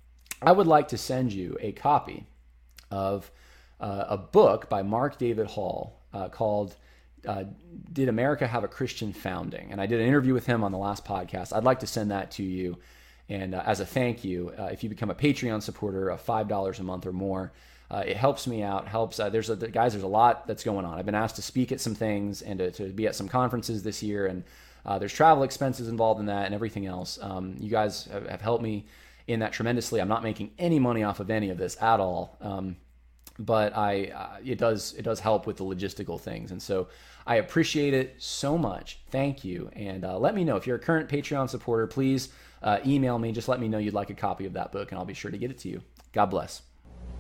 [0.41, 2.25] I would like to send you a copy
[2.89, 3.29] of
[3.81, 6.75] uh, a book by Mark David Hall uh, called
[7.27, 7.43] uh,
[7.91, 9.71] Did America Have a Christian Founding?
[9.71, 11.51] And I did an interview with him on the last podcast.
[11.55, 12.77] I'd like to send that to you.
[13.27, 16.79] And uh, as a thank you, uh, if you become a Patreon supporter of $5
[16.79, 17.53] a month or more,
[17.89, 18.87] uh, it helps me out.
[18.87, 19.17] Helps.
[19.17, 19.93] there's a, guys.
[19.93, 20.97] There's a lot that's going on.
[20.97, 23.83] I've been asked to speak at some things and to, to be at some conferences
[23.83, 24.43] this year, and
[24.99, 27.19] there's travel expenses involved in that and everything else.
[27.21, 28.85] Um, you guys have, have, helped me
[29.27, 29.99] in that tremendously.
[29.99, 32.37] I'm not making any money off of any of this at all.
[32.39, 32.77] Um,
[33.45, 36.87] but I uh, it does it does help with the logistical things, and so
[37.25, 38.99] I appreciate it so much.
[39.09, 41.87] Thank you, and uh, let me know if you're a current Patreon supporter.
[41.87, 42.29] Please
[42.63, 43.31] uh, email me.
[43.31, 45.31] Just let me know you'd like a copy of that book, and I'll be sure
[45.31, 45.81] to get it to you.
[46.13, 46.61] God bless.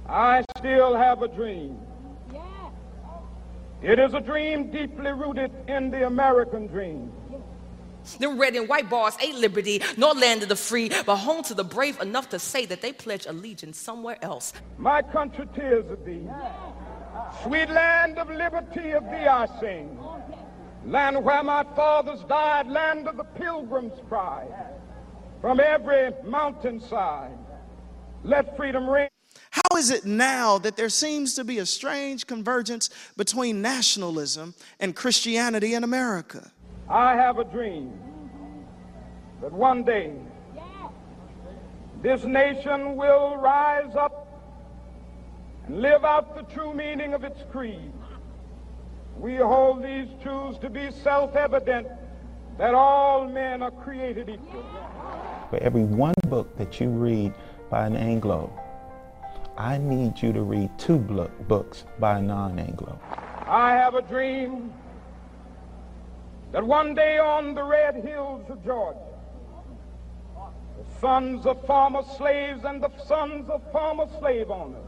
[0.07, 1.77] I still have a dream.
[3.81, 7.11] It is a dream deeply rooted in the American dream.
[8.19, 11.53] Them red and white bars ain't liberty, nor land of the free, but home to
[11.53, 14.53] the brave enough to say that they pledge allegiance somewhere else.
[14.77, 16.27] My country tears of thee.
[17.43, 19.97] Sweet land of liberty of thee I sing.
[20.85, 24.51] Land where my fathers died, land of the pilgrim's pride.
[25.41, 27.37] From every mountainside,
[28.23, 29.09] let freedom ring.
[29.51, 34.95] How is it now that there seems to be a strange convergence between nationalism and
[34.95, 36.51] Christianity in America?
[36.91, 37.93] I have a dream
[39.41, 40.11] that one day
[42.01, 44.27] this nation will rise up
[45.67, 47.93] and live out the true meaning of its creed.
[49.17, 51.87] We hold these truths to be self evident
[52.57, 54.65] that all men are created equal.
[55.49, 57.33] For every one book that you read
[57.69, 58.51] by an Anglo,
[59.57, 60.97] I need you to read two
[61.47, 62.99] books by a non Anglo.
[63.47, 64.73] I have a dream
[66.51, 68.99] that one day on the red hills of Georgia,
[70.77, 74.87] the sons of former slaves and the sons of former slave owners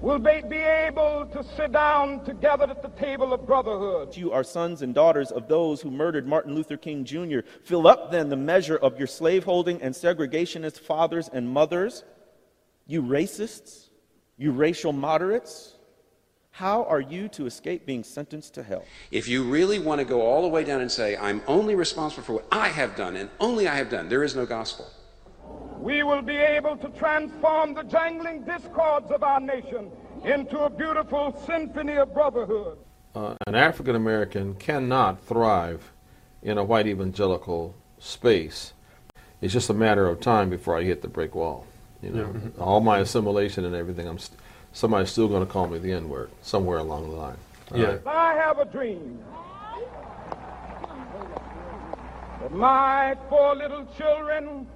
[0.00, 4.16] will be able to sit down together at the table of brotherhood.
[4.16, 7.40] You are sons and daughters of those who murdered Martin Luther King Jr.
[7.62, 12.02] Fill up then the measure of your slaveholding and segregationist fathers and mothers
[12.86, 13.88] you racists,
[14.36, 15.76] you racial moderates,
[16.52, 18.84] how are you to escape being sentenced to hell?
[19.10, 22.22] If you really want to go all the way down and say, I'm only responsible
[22.22, 24.88] for what I have done and only I have done, there is no gospel.
[25.78, 29.90] We will be able to transform the jangling discords of our nation
[30.24, 32.78] into a beautiful symphony of brotherhood.
[33.14, 35.90] Uh, an African American cannot thrive
[36.42, 38.74] in a white evangelical space.
[39.40, 41.66] It's just a matter of time before I hit the brick wall.
[42.02, 42.62] You know, yeah.
[42.62, 44.38] all my assimilation and everything, I'm st-
[44.72, 47.36] somebody's still going to call me the N word somewhere along the line.
[47.74, 47.84] yeah.
[47.84, 48.06] Right?
[48.06, 49.18] I have a dream
[52.40, 54.66] that my four little children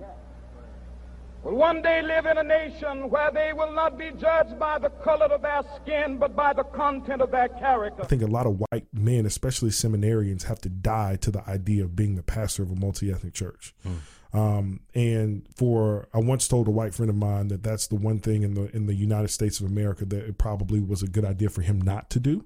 [1.43, 4.91] will one day live in a nation where they will not be judged by the
[4.91, 8.03] color of their skin, but by the content of their character.
[8.03, 11.85] I think a lot of white men, especially seminarians, have to die to the idea
[11.85, 13.75] of being the pastor of a multi ethnic church.
[13.87, 13.97] Mm.
[14.33, 18.19] Um, and for I once told a white friend of mine that that's the one
[18.19, 21.25] thing in the in the United States of America that it probably was a good
[21.25, 22.45] idea for him not to do.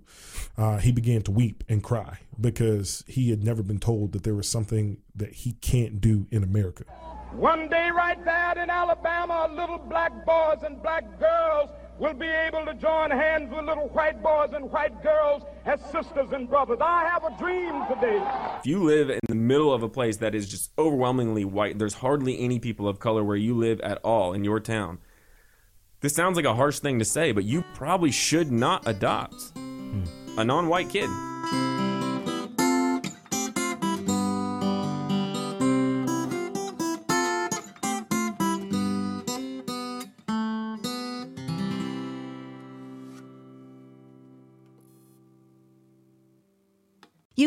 [0.56, 4.34] Uh, he began to weep and cry because he had never been told that there
[4.34, 6.84] was something that he can't do in America.
[7.32, 11.70] One day, right there in Alabama, little black boys and black girls
[12.00, 16.32] will be able to join hands with little white boys and white girls as sisters
[16.32, 16.78] and brothers.
[16.80, 18.26] I have a dream today.
[18.58, 21.94] If you live in the middle of a place that is just overwhelmingly white, there's
[21.94, 24.98] hardly any people of color where you live at all in your town.
[26.00, 30.04] This sounds like a harsh thing to say, but you probably should not adopt hmm.
[30.38, 31.10] a non white kid.